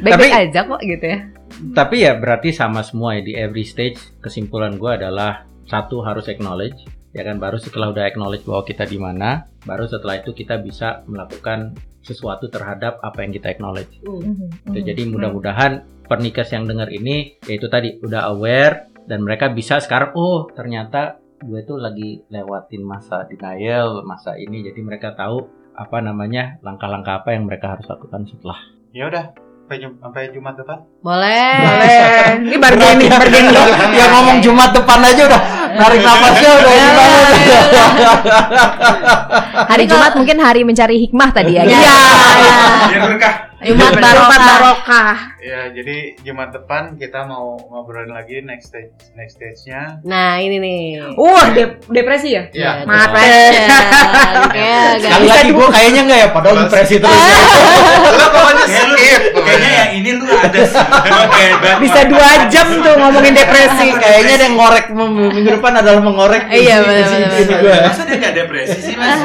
Baik-baik 0.00 0.32
Tapi- 0.32 0.42
aja 0.48 0.60
kok 0.64 0.80
gitu 0.80 1.04
ya. 1.04 1.18
Tapi 1.54 1.96
ya 2.02 2.12
berarti 2.18 2.48
sama 2.50 2.80
semua 2.82 3.14
ya 3.14 3.22
di 3.22 3.32
every 3.36 3.62
stage 3.62 4.00
kesimpulan 4.18 4.74
gue 4.74 4.90
adalah 4.90 5.44
satu 5.64 6.02
harus 6.02 6.26
acknowledge 6.26 6.82
ya 7.14 7.22
kan 7.22 7.38
baru 7.38 7.56
setelah 7.62 7.94
udah 7.94 8.04
acknowledge 8.10 8.42
bahwa 8.44 8.66
kita 8.66 8.84
di 8.84 8.98
mana 8.98 9.46
baru 9.62 9.86
setelah 9.86 10.18
itu 10.18 10.34
kita 10.34 10.58
bisa 10.60 11.06
melakukan 11.06 11.78
sesuatu 12.04 12.52
terhadap 12.52 13.00
apa 13.00 13.24
yang 13.24 13.32
kita 13.32 13.54
acknowledge. 13.54 14.02
Hmm. 14.04 14.52
Gitu. 14.68 14.92
Jadi 14.92 15.02
mudah-mudahan 15.08 16.04
pernikas 16.04 16.52
yang 16.52 16.68
dengar 16.68 16.92
ini 16.92 17.40
yaitu 17.48 17.70
tadi 17.72 17.96
udah 18.04 18.28
aware 18.34 18.92
dan 19.08 19.24
mereka 19.24 19.48
bisa 19.48 19.80
sekarang 19.80 20.12
oh 20.12 20.50
ternyata 20.52 21.16
gue 21.40 21.60
tuh 21.64 21.80
lagi 21.80 22.24
lewatin 22.28 22.84
masa 22.84 23.24
denial 23.24 24.04
masa 24.04 24.36
ini 24.36 24.64
jadi 24.64 24.80
mereka 24.80 25.12
tahu 25.16 25.44
apa 25.76 26.00
namanya 26.00 26.60
langkah-langkah 26.60 27.24
apa 27.24 27.36
yang 27.36 27.44
mereka 27.48 27.76
harus 27.76 27.84
lakukan 27.88 28.24
setelah 28.28 28.56
Ya 28.94 29.10
udah, 29.10 29.34
sampai, 29.64 29.76
Jum- 29.78 29.96
sampai 29.98 30.28
Jumat 30.28 30.54
depan. 30.54 30.78
boleh 31.00 31.56
Boleh. 31.56 31.96
Ini 32.44 32.56
bargaining, 32.58 33.08
bargaining. 33.10 33.56
ya 33.92 34.04
ngomong 34.10 34.38
Jumat 34.38 34.70
depan 34.70 35.00
aja 35.00 35.22
udah 35.24 35.40
narik 35.74 36.00
nafasnya 36.00 36.50
udah 36.54 36.72
gimana 36.72 37.04
Hari 39.64 39.84
Jumat 39.86 40.12
mungkin 40.14 40.36
hari 40.38 40.62
mencari 40.62 40.96
hikmah 41.00 41.30
tadi 41.30 41.52
ya. 41.54 41.62
Iya. 41.64 41.74
Iya. 41.74 42.56
Biar 42.86 43.02
berkah. 43.08 43.34
Jumat 43.64 43.80
Jumat 43.90 44.02
barokah. 44.04 44.44
barokah. 44.44 45.16
Ya, 45.40 45.72
jadi 45.72 45.96
Jumat 46.20 46.52
depan 46.52 46.82
kita 46.94 47.24
mau 47.24 47.56
ngobrolin 47.64 48.12
lagi 48.12 48.44
next 48.44 48.68
stage 48.68 48.92
next 49.14 49.34
stage-nya. 49.34 50.04
Nah 50.04 50.36
ini 50.36 50.56
nih. 50.58 50.80
Wah, 51.14 51.48
dep- 51.48 51.80
depresi 51.86 52.28
ya? 52.30 52.44
Ya, 52.52 52.84
Maaf, 52.84 53.08
depression. 53.08 53.64
Kayak 54.52 54.76
agak- 54.76 55.00
Sekali 55.00 55.26
lagi 55.26 55.50
gue 55.50 55.68
kayaknya 55.70 56.00
nggak 56.02 56.18
ya, 56.18 56.28
padahal 56.30 56.56
depresi 56.62 56.94
terus. 56.98 57.16
ya. 57.16 57.36
Lo 58.12 58.26
pokoknya 58.30 58.64
skip. 58.68 59.22
Kayaknya 59.54 59.70
yang 59.78 59.92
ini 59.94 60.10
lu 60.14 60.26
ada 60.26 60.60
sih. 60.66 60.84
Oke, 61.04 61.44
banget. 61.62 61.78
Bisa 61.80 62.00
dua 62.04 62.28
jam 62.50 62.66
tuh 62.82 62.94
ngomongin 62.98 63.32
depresi. 63.32 63.86
Kayaknya 64.02 64.32
ada 64.34 64.44
yang 64.44 64.56
ngorek 64.58 64.86
minggu 64.90 65.50
depan 65.54 65.72
adalah 65.78 66.00
mengorek. 66.02 66.42
Iya, 66.50 66.76
benar, 66.82 67.06
gua. 67.62 67.76
Masa 67.86 68.02
dia 68.04 68.16
nggak 68.18 68.34
depresi 68.34 68.78
sih 68.80 68.94
mas? 68.94 69.18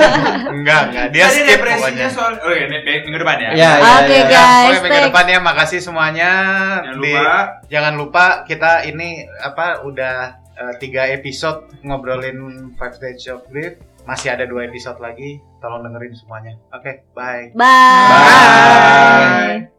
Enggak, 0.46 0.82
enggak. 0.90 1.06
Dia 1.10 1.24
Tadi 1.26 1.36
skip 1.36 1.50
depresinya 1.50 2.08
soal. 2.08 2.32
Oh 2.40 2.52
iya, 2.54 2.66
nih, 2.68 2.80
minggu 3.04 3.18
depan 3.18 3.38
ya. 3.38 3.50
Ya, 3.52 3.72
ya, 3.76 3.92
Oke 4.00 4.16
ya. 4.16 4.24
guys, 4.26 4.66
pokoknya 4.70 4.82
minggu 4.86 5.08
depan 5.10 5.26
ya 5.26 5.40
makasih 5.40 5.80
semuanya. 5.80 6.32
Jangan 6.80 6.96
Di- 6.96 7.14
lupa. 7.14 7.32
jangan 7.68 7.94
lupa 7.96 8.26
kita 8.44 8.72
ini 8.86 9.10
apa 9.40 9.82
udah 9.84 10.16
eh, 10.56 10.74
tiga 10.78 11.08
episode 11.08 11.70
ngobrolin 11.82 12.38
Five 12.76 12.94
Stage 12.94 13.26
of 13.30 13.44
Grief. 13.48 13.78
Masih 14.04 14.34
ada 14.34 14.44
dua 14.44 14.66
episode 14.66 14.98
lagi. 14.98 15.38
Tolong 15.60 15.86
dengerin 15.86 16.16
semuanya. 16.16 16.54
Oke, 16.72 17.06
bye. 17.14 17.52
Bye. 17.54 18.10
Bye. 18.10 19.79